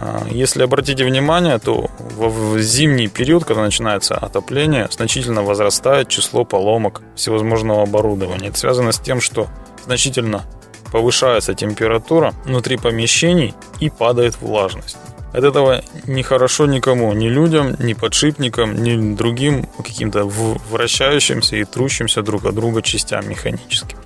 А, 0.00 0.26
если 0.30 0.62
обратите 0.62 1.04
внимание, 1.04 1.58
то 1.58 1.90
в 1.98 2.58
зимний 2.58 3.08
период, 3.08 3.44
когда 3.44 3.62
начинается 3.62 4.14
отопление, 4.16 4.88
значительно 4.90 5.42
возрастает 5.42 6.08
число 6.08 6.44
поломок 6.44 7.02
всевозможного 7.14 7.82
оборудования. 7.82 8.48
Это 8.48 8.58
связано 8.58 8.92
с 8.92 8.98
тем, 8.98 9.20
что 9.20 9.48
значительно 9.86 10.44
повышается 10.92 11.54
температура 11.54 12.34
внутри 12.44 12.76
помещений 12.76 13.54
и 13.80 13.90
падает 13.90 14.40
влажность. 14.40 14.98
От 15.32 15.44
этого 15.44 15.82
не 16.06 16.22
хорошо 16.22 16.66
никому, 16.66 17.12
ни 17.12 17.28
людям, 17.28 17.76
ни 17.78 17.92
подшипникам, 17.92 18.82
ни 18.82 19.14
другим 19.14 19.66
каким-то 19.76 20.24
вращающимся 20.24 21.56
и 21.56 21.64
трущимся 21.64 22.22
друг 22.22 22.46
от 22.46 22.54
друга 22.54 22.82
частям 22.82 23.28
механическим. 23.28 23.98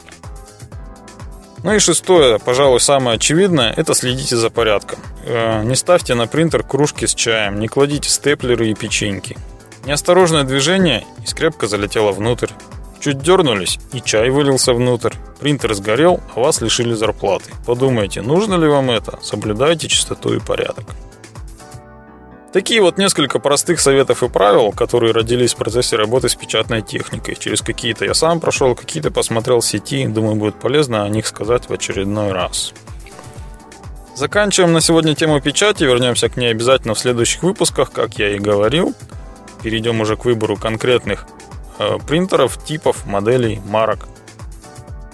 Ну 1.62 1.72
и 1.74 1.78
шестое, 1.78 2.40
пожалуй, 2.40 2.80
самое 2.80 3.16
очевидное, 3.16 3.72
это 3.76 3.94
следите 3.94 4.36
за 4.36 4.50
порядком. 4.50 4.98
Э, 5.24 5.62
не 5.62 5.76
ставьте 5.76 6.14
на 6.14 6.26
принтер 6.26 6.64
кружки 6.64 7.06
с 7.06 7.14
чаем, 7.14 7.60
не 7.60 7.68
кладите 7.68 8.08
степлеры 8.10 8.68
и 8.70 8.74
печеньки. 8.74 9.38
Неосторожное 9.86 10.42
движение, 10.42 11.04
и 11.22 11.26
скрепка 11.26 11.68
залетела 11.68 12.10
внутрь. 12.10 12.50
Чуть 12.98 13.20
дернулись, 13.20 13.78
и 13.92 14.00
чай 14.00 14.30
вылился 14.30 14.72
внутрь. 14.72 15.14
Принтер 15.40 15.74
сгорел, 15.74 16.20
а 16.34 16.40
вас 16.40 16.60
лишили 16.60 16.94
зарплаты. 16.94 17.50
Подумайте, 17.64 18.22
нужно 18.22 18.54
ли 18.54 18.66
вам 18.66 18.90
это? 18.90 19.20
Соблюдайте 19.22 19.86
чистоту 19.86 20.34
и 20.34 20.40
порядок. 20.40 20.86
Такие 22.52 22.82
вот 22.82 22.98
несколько 22.98 23.38
простых 23.38 23.80
советов 23.80 24.22
и 24.22 24.28
правил, 24.28 24.72
которые 24.72 25.12
родились 25.12 25.54
в 25.54 25.56
процессе 25.56 25.96
работы 25.96 26.28
с 26.28 26.34
печатной 26.34 26.82
техникой. 26.82 27.34
Через 27.34 27.62
какие-то 27.62 28.04
я 28.04 28.12
сам 28.12 28.40
прошел, 28.40 28.74
какие-то 28.74 29.10
посмотрел 29.10 29.60
в 29.60 29.66
сети. 29.66 30.06
Думаю, 30.06 30.36
будет 30.36 30.56
полезно 30.56 31.04
о 31.04 31.08
них 31.08 31.26
сказать 31.26 31.70
в 31.70 31.72
очередной 31.72 32.32
раз. 32.32 32.74
Заканчиваем 34.14 34.74
на 34.74 34.82
сегодня 34.82 35.14
тему 35.14 35.40
печати. 35.40 35.84
Вернемся 35.84 36.28
к 36.28 36.36
ней 36.36 36.50
обязательно 36.50 36.92
в 36.92 36.98
следующих 36.98 37.42
выпусках, 37.42 37.90
как 37.90 38.18
я 38.18 38.36
и 38.36 38.38
говорил. 38.38 38.94
Перейдем 39.62 40.02
уже 40.02 40.16
к 40.18 40.26
выбору 40.26 40.56
конкретных 40.58 41.26
э, 41.78 41.96
принтеров, 42.06 42.62
типов, 42.62 43.06
моделей, 43.06 43.62
марок. 43.64 44.08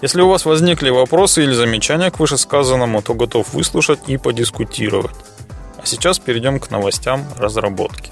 Если 0.03 0.21
у 0.21 0.29
вас 0.29 0.45
возникли 0.45 0.91
вопросы 0.91 1.45
или 1.45 1.53
замечания 1.53 2.11
к 2.11 2.19
вышесказанному, 2.19 3.01
то 3.01 3.15
готов 3.15 3.55
выслушать 3.55 4.01
и 4.09 4.17
подискутировать. 4.17 5.15
А 5.79 5.87
сейчас 5.87 6.19
перейдем 6.19 6.61
к 6.61 6.71
новостям 6.71 7.25
разработки. 7.39 8.11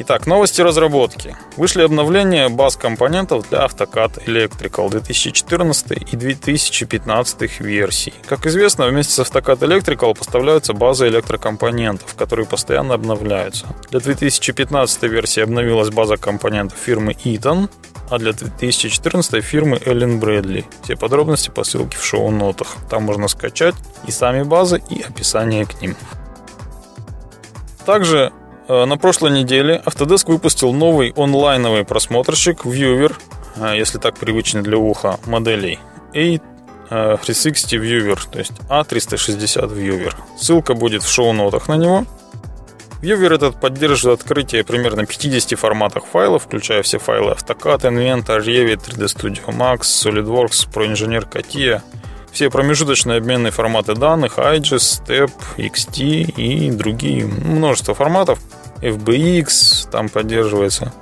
Итак, 0.00 0.28
новости 0.28 0.60
разработки. 0.60 1.36
Вышли 1.56 1.82
обновления 1.82 2.48
баз 2.48 2.76
компонентов 2.76 3.48
для 3.48 3.66
AutoCAD 3.66 4.26
Electrical 4.26 4.88
2014 4.90 6.12
и 6.12 6.16
2015 6.16 7.60
версий. 7.60 8.14
Как 8.28 8.46
известно, 8.46 8.86
вместе 8.86 9.12
с 9.12 9.18
AutoCAD 9.18 9.58
Electrical 9.58 10.16
поставляются 10.16 10.72
базы 10.72 11.08
электрокомпонентов, 11.08 12.14
которые 12.14 12.46
постоянно 12.46 12.94
обновляются. 12.94 13.66
Для 13.90 13.98
2015 13.98 15.02
версии 15.02 15.42
обновилась 15.42 15.90
база 15.90 16.16
компонентов 16.16 16.78
фирмы 16.78 17.14
Eaton, 17.24 17.68
а 18.10 18.18
для 18.18 18.32
2014 18.32 19.44
фирмы 19.44 19.80
Эллен 19.84 20.20
Брэдли. 20.20 20.64
Все 20.82 20.96
подробности 20.96 21.50
по 21.50 21.64
ссылке 21.64 21.98
в 21.98 22.04
шоу-нотах. 22.04 22.76
Там 22.90 23.04
можно 23.04 23.28
скачать 23.28 23.74
и 24.06 24.10
сами 24.10 24.42
базы, 24.42 24.82
и 24.90 25.02
описание 25.02 25.66
к 25.66 25.80
ним. 25.80 25.96
Также 27.86 28.32
Э, 28.68 28.84
на 28.84 28.98
прошлой 28.98 29.30
неделе 29.30 29.82
Autodesk 29.86 30.26
выпустил 30.26 30.72
новый 30.74 31.14
онлайновый 31.16 31.84
просмотрщик 31.84 32.66
Viewer, 32.66 33.14
э, 33.56 33.78
если 33.78 33.98
так 33.98 34.18
привычно 34.18 34.62
для 34.62 34.76
уха, 34.76 35.18
моделей 35.24 35.78
A360 36.12 36.40
э, 36.90 37.78
Viewer, 37.78 38.18
то 38.30 38.38
есть 38.38 38.52
A360 38.68 39.74
Viewer. 39.74 40.14
Ссылка 40.36 40.74
будет 40.74 41.02
в 41.02 41.08
шоу-нотах 41.08 41.68
на 41.68 41.76
него. 41.76 42.04
Viewer 43.00 43.34
этот 43.34 43.60
поддерживает 43.60 44.20
открытие 44.20 44.64
примерно 44.64 45.06
50 45.06 45.56
форматах 45.58 46.04
файлов, 46.04 46.44
включая 46.44 46.82
все 46.82 46.98
файлы 46.98 47.32
AutoCAD, 47.32 47.82
Inventor, 47.82 48.40
Revit, 48.40 48.84
3D 48.84 49.04
Studio 49.04 49.46
Max, 49.56 49.82
SolidWorks, 49.82 50.68
ProEngineer, 50.72 51.30
CATIA, 51.30 51.80
все 52.32 52.50
промежуточные 52.50 53.18
обменные 53.18 53.52
форматы 53.52 53.94
данных, 53.94 54.38
IGES, 54.38 55.04
STEP, 55.06 55.30
XT 55.56 56.00
и 56.36 56.70
другие, 56.72 57.26
множество 57.26 57.94
форматов, 57.94 58.40
FBX 58.82 59.90
там 59.90 60.08
поддерживается. 60.08 60.92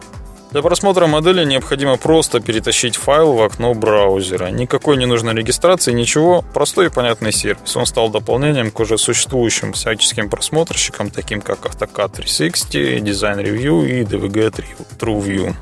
Для 0.52 0.62
просмотра 0.62 1.06
модели 1.06 1.44
необходимо 1.44 1.96
просто 1.96 2.40
перетащить 2.40 2.96
файл 2.96 3.32
в 3.32 3.42
окно 3.42 3.74
браузера. 3.74 4.46
Никакой 4.46 4.96
не 4.96 5.04
нужной 5.04 5.34
регистрации, 5.34 5.92
ничего. 5.92 6.44
Простой 6.54 6.86
и 6.86 6.88
понятный 6.88 7.32
сервис. 7.32 7.76
Он 7.76 7.84
стал 7.84 8.10
дополнением 8.10 8.70
к 8.70 8.78
уже 8.78 8.96
существующим 8.96 9.72
всяческим 9.72 10.30
просмотрщикам, 10.30 11.10
таким 11.10 11.40
как 11.40 11.66
AutoCAD 11.66 12.16
360, 12.16 12.74
Design 13.02 13.42
Review 13.42 13.86
и 13.86 14.02
DVG 14.04 14.54
TrueView. 14.98 15.54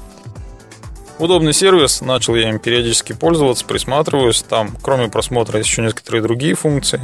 Удобный 1.18 1.54
сервис, 1.54 2.00
начал 2.00 2.34
я 2.34 2.50
им 2.50 2.58
периодически 2.58 3.14
пользоваться, 3.14 3.64
присматриваюсь. 3.64 4.42
Там, 4.42 4.76
кроме 4.82 5.08
просмотра, 5.08 5.58
есть 5.58 5.70
еще 5.70 5.82
некоторые 5.82 6.22
другие 6.22 6.54
функции. 6.54 7.00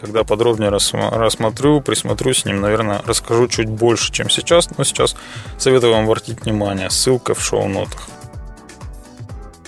Когда 0.00 0.22
подробнее 0.24 0.70
рассмотрю, 0.70 1.80
присмотрюсь 1.80 2.42
с 2.42 2.44
ним, 2.44 2.60
наверное, 2.60 3.02
расскажу 3.04 3.48
чуть 3.48 3.68
больше, 3.68 4.12
чем 4.12 4.30
сейчас. 4.30 4.68
Но 4.76 4.84
сейчас 4.84 5.16
советую 5.58 5.92
вам 5.92 6.04
обратить 6.04 6.42
внимание. 6.42 6.88
Ссылка 6.90 7.34
в 7.34 7.42
шоу-нотах. 7.42 8.08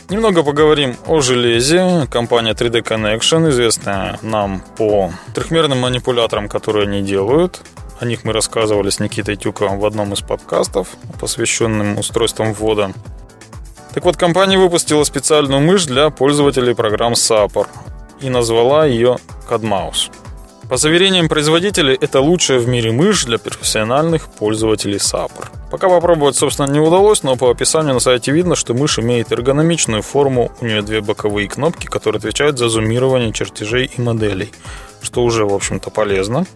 Немного 0.08 0.42
поговорим 0.42 0.96
о 1.06 1.20
железе. 1.20 2.06
Компания 2.10 2.52
3D 2.52 2.82
Connection, 2.82 3.48
известная 3.50 4.18
нам 4.22 4.62
по 4.76 5.12
трехмерным 5.34 5.80
манипуляторам, 5.80 6.48
которые 6.48 6.84
они 6.84 7.02
делают. 7.02 7.60
О 7.98 8.04
них 8.04 8.24
мы 8.24 8.32
рассказывали 8.32 8.90
с 8.90 8.98
Никитой 9.00 9.36
Тюковым 9.36 9.78
в 9.78 9.86
одном 9.86 10.12
из 10.12 10.20
подкастов, 10.20 10.88
посвященным 11.20 11.98
устройствам 11.98 12.54
ввода 12.54 12.92
так 13.92 14.04
вот, 14.04 14.16
компания 14.16 14.56
выпустила 14.56 15.02
специальную 15.02 15.60
мышь 15.60 15.84
для 15.84 16.10
пользователей 16.10 16.74
программ 16.74 17.14
Sapor 17.14 17.66
и 18.20 18.30
назвала 18.30 18.86
ее 18.86 19.16
CADMouse. 19.48 20.12
По 20.70 20.76
заверениям 20.76 21.28
производителей, 21.28 21.98
это 22.00 22.20
лучшая 22.20 22.60
в 22.60 22.68
мире 22.68 22.92
мышь 22.92 23.24
для 23.24 23.38
профессиональных 23.38 24.28
пользователей 24.28 24.98
Sapor. 24.98 25.48
Пока 25.68 25.88
попробовать, 25.88 26.36
собственно, 26.36 26.70
не 26.70 26.78
удалось, 26.78 27.24
но 27.24 27.34
по 27.34 27.50
описанию 27.50 27.94
на 27.94 27.98
сайте 27.98 28.30
видно, 28.30 28.54
что 28.54 28.72
мышь 28.72 29.00
имеет 29.00 29.32
эргономичную 29.32 30.02
форму, 30.02 30.52
у 30.60 30.64
нее 30.64 30.82
две 30.82 31.00
боковые 31.00 31.48
кнопки, 31.48 31.86
которые 31.86 32.20
отвечают 32.20 32.56
за 32.56 32.68
зумирование 32.68 33.32
чертежей 33.32 33.90
и 33.96 34.00
моделей, 34.00 34.52
что 35.02 35.24
уже, 35.24 35.44
в 35.44 35.52
общем-то, 35.52 35.90
полезно. 35.90 36.46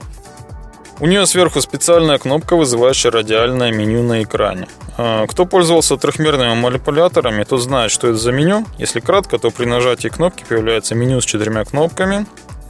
У 1.00 1.06
нее 1.06 1.26
сверху 1.26 1.60
специальная 1.60 2.18
кнопка, 2.18 2.54
вызывающая 2.54 3.10
радиальное 3.10 3.72
меню 3.72 4.04
на 4.04 4.22
экране. 4.22 4.68
А, 4.96 5.26
кто 5.26 5.44
пользовался 5.44 5.96
трехмерными 5.96 6.54
манипуляторами, 6.54 7.42
тот 7.42 7.62
знает, 7.62 7.90
что 7.90 8.06
это 8.06 8.18
за 8.18 8.30
меню. 8.30 8.64
Если 8.78 9.00
кратко, 9.00 9.38
то 9.38 9.50
при 9.50 9.64
нажатии 9.64 10.06
кнопки 10.06 10.44
появляется 10.48 10.94
меню 10.94 11.20
с 11.20 11.24
четырьмя 11.24 11.64
кнопками. 11.64 12.26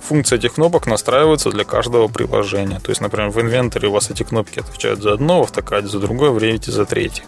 Функции 0.08 0.36
этих 0.36 0.54
кнопок 0.54 0.86
настраиваются 0.86 1.50
для 1.50 1.64
каждого 1.64 2.08
приложения. 2.08 2.78
То 2.78 2.90
есть, 2.90 3.00
например, 3.00 3.30
в 3.30 3.40
инвентаре 3.40 3.88
у 3.88 3.92
вас 3.92 4.10
эти 4.10 4.22
кнопки 4.22 4.58
отвечают 4.58 5.02
за 5.02 5.14
одно, 5.14 5.40
в 5.40 5.44
автокаде 5.44 5.88
за 5.88 5.98
другое, 5.98 6.30
в 6.30 6.36
Revit 6.36 6.70
за 6.70 6.84
третье. 6.84 7.24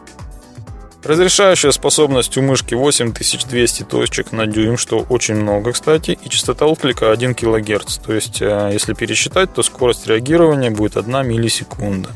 Разрешающая 1.03 1.71
способность 1.71 2.37
у 2.37 2.43
мышки 2.43 2.75
8200 2.75 3.85
точек 3.85 4.33
на 4.33 4.47
дюйм, 4.47 4.77
что 4.77 5.07
очень 5.09 5.37
много, 5.37 5.73
кстати, 5.73 6.19
и 6.21 6.29
частота 6.29 6.67
отклика 6.67 7.13
1 7.13 7.35
кГц. 7.35 7.99
То 7.99 8.13
есть, 8.13 8.43
э, 8.43 8.71
если 8.73 8.93
пересчитать, 8.93 9.55
то 9.55 9.63
скорость 9.63 10.07
реагирования 10.07 10.71
будет 10.71 10.97
1 10.97 11.27
миллисекунда. 11.27 12.11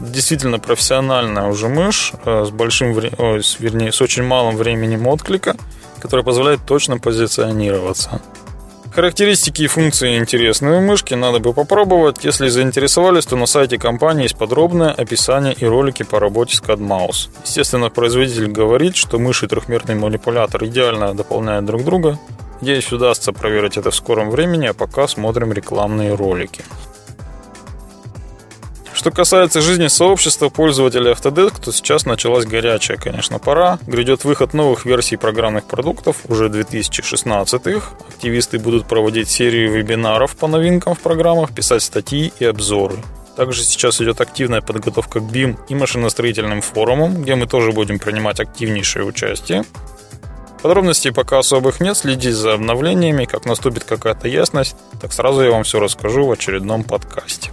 Действительно 0.00 0.58
профессиональная 0.58 1.48
уже 1.48 1.68
мышь 1.68 2.12
э, 2.24 2.44
с 2.46 2.50
большим, 2.50 2.96
ой, 2.96 3.42
вернее, 3.58 3.92
с 3.92 4.00
очень 4.00 4.22
малым 4.22 4.56
временем 4.56 5.06
отклика, 5.08 5.56
которая 6.00 6.24
позволяет 6.24 6.60
точно 6.64 6.98
позиционироваться. 6.98 8.22
Характеристики 8.94 9.62
и 9.62 9.68
функции 9.68 10.18
интересные 10.18 10.76
у 10.76 10.82
мышки, 10.82 11.14
надо 11.14 11.38
бы 11.38 11.54
попробовать. 11.54 12.24
Если 12.24 12.48
заинтересовались, 12.48 13.24
то 13.24 13.36
на 13.36 13.46
сайте 13.46 13.78
компании 13.78 14.24
есть 14.24 14.36
подробное 14.36 14.90
описание 14.90 15.54
и 15.54 15.64
ролики 15.64 16.02
по 16.02 16.20
работе 16.20 16.56
с 16.56 16.60
CAD 16.60 16.78
Естественно, 17.42 17.88
производитель 17.88 18.48
говорит, 18.48 18.96
что 18.96 19.18
мышь 19.18 19.44
и 19.44 19.46
трехмерный 19.46 19.94
манипулятор 19.94 20.66
идеально 20.66 21.14
дополняют 21.14 21.64
друг 21.64 21.84
друга. 21.84 22.18
Надеюсь, 22.60 22.92
удастся 22.92 23.32
проверить 23.32 23.78
это 23.78 23.90
в 23.90 23.94
скором 23.94 24.30
времени, 24.30 24.66
а 24.66 24.74
пока 24.74 25.08
смотрим 25.08 25.54
рекламные 25.54 26.14
ролики. 26.14 26.62
Что 29.02 29.10
касается 29.10 29.60
жизни 29.60 29.88
сообщества 29.88 30.48
пользователей 30.48 31.10
Autodesk, 31.10 31.60
то 31.60 31.72
сейчас 31.72 32.06
началась 32.06 32.46
горячая, 32.46 32.96
конечно, 32.96 33.40
пора. 33.40 33.80
Грядет 33.88 34.22
выход 34.22 34.54
новых 34.54 34.84
версий 34.84 35.16
программных 35.16 35.64
продуктов, 35.64 36.18
уже 36.28 36.46
2016-х. 36.46 37.96
Активисты 38.08 38.60
будут 38.60 38.86
проводить 38.86 39.28
серию 39.28 39.72
вебинаров 39.72 40.36
по 40.36 40.46
новинкам 40.46 40.94
в 40.94 41.00
программах, 41.00 41.52
писать 41.52 41.82
статьи 41.82 42.32
и 42.38 42.44
обзоры. 42.44 42.94
Также 43.36 43.64
сейчас 43.64 44.00
идет 44.00 44.20
активная 44.20 44.60
подготовка 44.60 45.18
к 45.18 45.24
BIM 45.24 45.58
и 45.68 45.74
машиностроительным 45.74 46.62
форумам, 46.62 47.24
где 47.24 47.34
мы 47.34 47.48
тоже 47.48 47.72
будем 47.72 47.98
принимать 47.98 48.38
активнейшее 48.38 49.04
участие. 49.04 49.64
Подробностей 50.62 51.10
пока 51.12 51.40
особых 51.40 51.80
нет, 51.80 51.96
следите 51.96 52.32
за 52.32 52.54
обновлениями, 52.54 53.24
как 53.24 53.46
наступит 53.46 53.82
какая-то 53.82 54.28
ясность, 54.28 54.76
так 55.00 55.12
сразу 55.12 55.42
я 55.42 55.50
вам 55.50 55.64
все 55.64 55.80
расскажу 55.80 56.24
в 56.24 56.30
очередном 56.30 56.84
подкасте. 56.84 57.50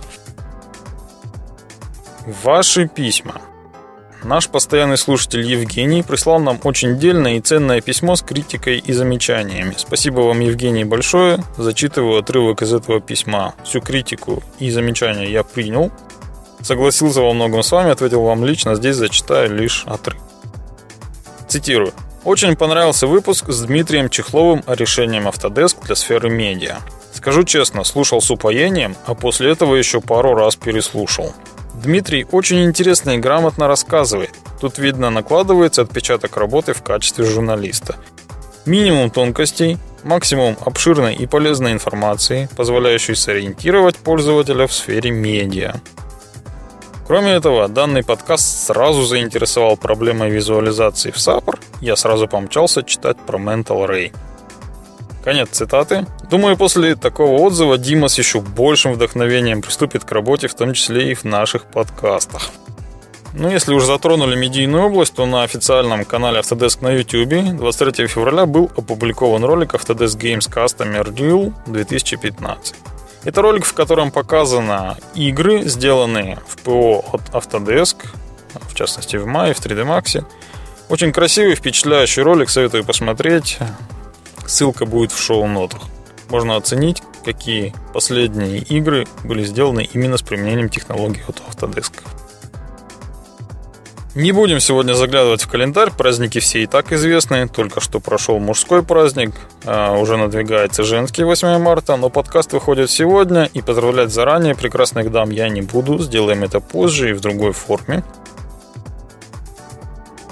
Ваши 2.43 2.87
письма. 2.87 3.41
Наш 4.23 4.49
постоянный 4.49 4.99
слушатель 4.99 5.41
Евгений 5.41 6.03
прислал 6.03 6.39
нам 6.39 6.59
очень 6.63 6.99
дельное 6.99 7.37
и 7.37 7.39
ценное 7.39 7.81
письмо 7.81 8.15
с 8.15 8.21
критикой 8.21 8.77
и 8.77 8.93
замечаниями. 8.93 9.73
Спасибо 9.75 10.21
вам, 10.21 10.39
Евгений, 10.39 10.83
большое. 10.83 11.43
Зачитываю 11.57 12.19
отрывок 12.19 12.61
из 12.61 12.71
этого 12.71 13.01
письма. 13.01 13.55
Всю 13.63 13.81
критику 13.81 14.43
и 14.59 14.69
замечания 14.69 15.31
я 15.31 15.43
принял. 15.43 15.91
Согласился 16.61 17.21
во 17.21 17.33
многом 17.33 17.63
с 17.63 17.71
вами, 17.71 17.89
ответил 17.89 18.21
вам 18.21 18.45
лично. 18.45 18.75
Здесь 18.75 18.97
зачитаю 18.97 19.51
лишь 19.55 19.85
отрывок. 19.87 20.21
Цитирую. 21.47 21.93
Очень 22.25 22.55
понравился 22.55 23.07
выпуск 23.07 23.49
с 23.49 23.61
Дмитрием 23.61 24.07
Чехловым 24.07 24.63
о 24.67 24.75
решении 24.75 25.19
Autodesk 25.19 25.83
для 25.83 25.95
сферы 25.95 26.29
медиа. 26.29 26.77
Скажу 27.11 27.43
честно, 27.43 27.83
слушал 27.83 28.21
с 28.21 28.29
упоением, 28.29 28.95
а 29.07 29.15
после 29.15 29.51
этого 29.51 29.75
еще 29.75 29.99
пару 29.99 30.35
раз 30.35 30.55
переслушал. 30.55 31.33
Дмитрий 31.81 32.27
очень 32.31 32.65
интересно 32.65 33.11
и 33.11 33.19
грамотно 33.19 33.67
рассказывает. 33.67 34.31
Тут 34.59 34.77
видно 34.79 35.09
накладывается 35.09 35.81
отпечаток 35.81 36.35
работы 36.35 36.73
в 36.73 36.83
качестве 36.83 37.23
журналиста. 37.23 37.95
Минимум 38.65 39.09
тонкостей, 39.09 39.77
максимум 40.03 40.57
обширной 40.65 41.15
и 41.15 41.25
полезной 41.25 41.71
информации, 41.71 42.49
позволяющей 42.57 43.15
сориентировать 43.15 43.95
пользователя 43.95 44.67
в 44.67 44.73
сфере 44.73 45.09
медиа. 45.11 45.75
Кроме 47.07 47.31
этого, 47.31 47.69
данный 47.69 48.03
подкаст 48.03 48.67
сразу 48.67 49.03
заинтересовал 49.05 49.77
проблемой 49.77 50.29
визуализации 50.29 51.11
в 51.11 51.15
SAPR, 51.15 51.59
я 51.79 51.95
сразу 51.95 52.27
помчался 52.27 52.83
читать 52.83 53.17
про 53.25 53.39
Mental 53.39 53.87
Ray. 53.87 54.13
Конец 55.23 55.49
цитаты. 55.49 56.05
Думаю, 56.29 56.55
после 56.57 56.95
такого 56.95 57.41
отзыва 57.41 57.77
Дима 57.77 58.07
с 58.07 58.17
еще 58.17 58.39
большим 58.39 58.93
вдохновением 58.93 59.61
приступит 59.61 60.05
к 60.05 60.11
работе, 60.11 60.47
в 60.47 60.53
том 60.53 60.73
числе 60.73 61.11
и 61.11 61.13
в 61.13 61.25
наших 61.25 61.65
подкастах. 61.65 62.49
Ну, 63.33 63.49
если 63.49 63.73
уже 63.73 63.85
затронули 63.85 64.35
медийную 64.35 64.85
область, 64.85 65.13
то 65.13 65.25
на 65.25 65.43
официальном 65.43 66.03
канале 66.03 66.39
Autodesk 66.39 66.81
на 66.81 66.91
YouTube 66.91 67.57
23 67.57 68.07
февраля 68.07 68.45
был 68.45 68.71
опубликован 68.75 69.43
ролик 69.43 69.75
Autodesk 69.75 70.17
Games 70.17 70.51
Customer 70.51 71.05
Deal 71.13 71.53
2015. 71.67 72.75
Это 73.25 73.41
ролик, 73.41 73.65
в 73.65 73.73
котором 73.73 74.11
показаны 74.11 74.95
игры, 75.13 75.63
сделанные 75.63 76.39
в 76.47 76.57
ПО 76.57 77.05
от 77.11 77.21
Autodesk, 77.33 77.97
в 78.67 78.73
частности 78.73 79.17
в 79.17 79.27
мае 79.27 79.53
в 79.53 79.59
3D 79.59 79.85
Max. 79.85 80.25
Очень 80.87 81.11
красивый, 81.11 81.53
впечатляющий 81.53 82.23
ролик, 82.23 82.49
советую 82.49 82.83
посмотреть. 82.83 83.59
Ссылка 84.49 84.87
будет 84.87 85.11
в 85.11 85.21
шоу-нотах. 85.21 85.83
Можно 86.29 86.55
оценить, 86.55 87.03
какие 87.23 87.75
последние 87.93 88.57
игры 88.57 89.05
были 89.23 89.43
сделаны 89.43 89.87
именно 89.93 90.17
с 90.17 90.23
применением 90.23 90.69
технологий 90.69 91.21
от 91.27 91.39
Autodesk. 91.47 91.93
Не 94.15 94.31
будем 94.31 94.59
сегодня 94.59 94.93
заглядывать 94.93 95.43
в 95.43 95.47
календарь, 95.47 95.91
праздники 95.91 96.39
все 96.39 96.63
и 96.63 96.65
так 96.65 96.91
известны. 96.91 97.47
Только 97.47 97.79
что 97.79 97.99
прошел 97.99 98.39
мужской 98.39 98.81
праздник, 98.81 99.35
а 99.65 99.93
уже 99.93 100.17
надвигается 100.17 100.83
женский 100.83 101.23
8 101.23 101.59
марта, 101.59 101.95
но 101.95 102.09
подкаст 102.09 102.51
выходит 102.51 102.89
сегодня, 102.89 103.47
и 103.53 103.61
поздравлять 103.61 104.09
заранее 104.09 104.55
прекрасных 104.55 105.11
дам 105.11 105.29
я 105.29 105.47
не 105.49 105.61
буду, 105.61 105.99
сделаем 105.99 106.43
это 106.43 106.59
позже 106.59 107.11
и 107.11 107.13
в 107.13 107.21
другой 107.21 107.51
форме. 107.51 108.03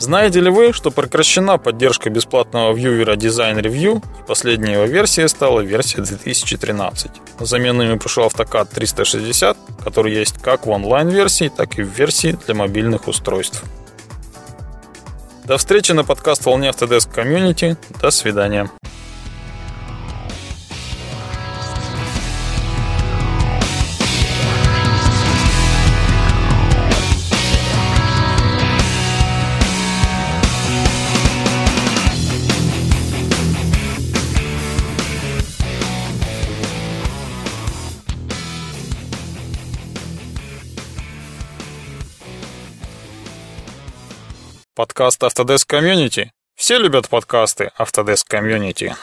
Знаете 0.00 0.40
ли 0.40 0.48
вы, 0.48 0.72
что 0.72 0.90
прекращена 0.90 1.58
поддержка 1.58 2.08
бесплатного 2.08 2.72
вьювера 2.72 3.16
Design 3.16 3.60
Review, 3.60 3.98
и 3.98 4.26
последняя 4.26 4.72
его 4.72 4.84
версия 4.84 5.28
стала 5.28 5.60
версия 5.60 6.00
2013. 6.00 7.10
На 7.38 7.44
замену 7.44 7.82
ему 7.82 7.98
пришел 7.98 8.26
AutoCAD 8.26 8.70
360, 8.74 9.58
который 9.84 10.14
есть 10.14 10.38
как 10.38 10.64
в 10.64 10.70
онлайн-версии, 10.70 11.52
так 11.54 11.78
и 11.78 11.82
в 11.82 11.88
версии 11.88 12.38
для 12.46 12.54
мобильных 12.54 13.08
устройств. 13.08 13.62
До 15.44 15.58
встречи 15.58 15.92
на 15.92 16.02
подкаст 16.02 16.46
«Волне 16.46 16.70
Autodesk 16.70 17.14
Community». 17.14 17.76
До 18.00 18.10
свидания. 18.10 18.70
Подкаст 44.80 45.22
Autodesk 45.22 45.68
Community. 45.68 46.30
Все 46.56 46.78
любят 46.78 47.06
подкасты 47.10 47.70
Autodesk 47.78 48.24
Community. 48.30 48.94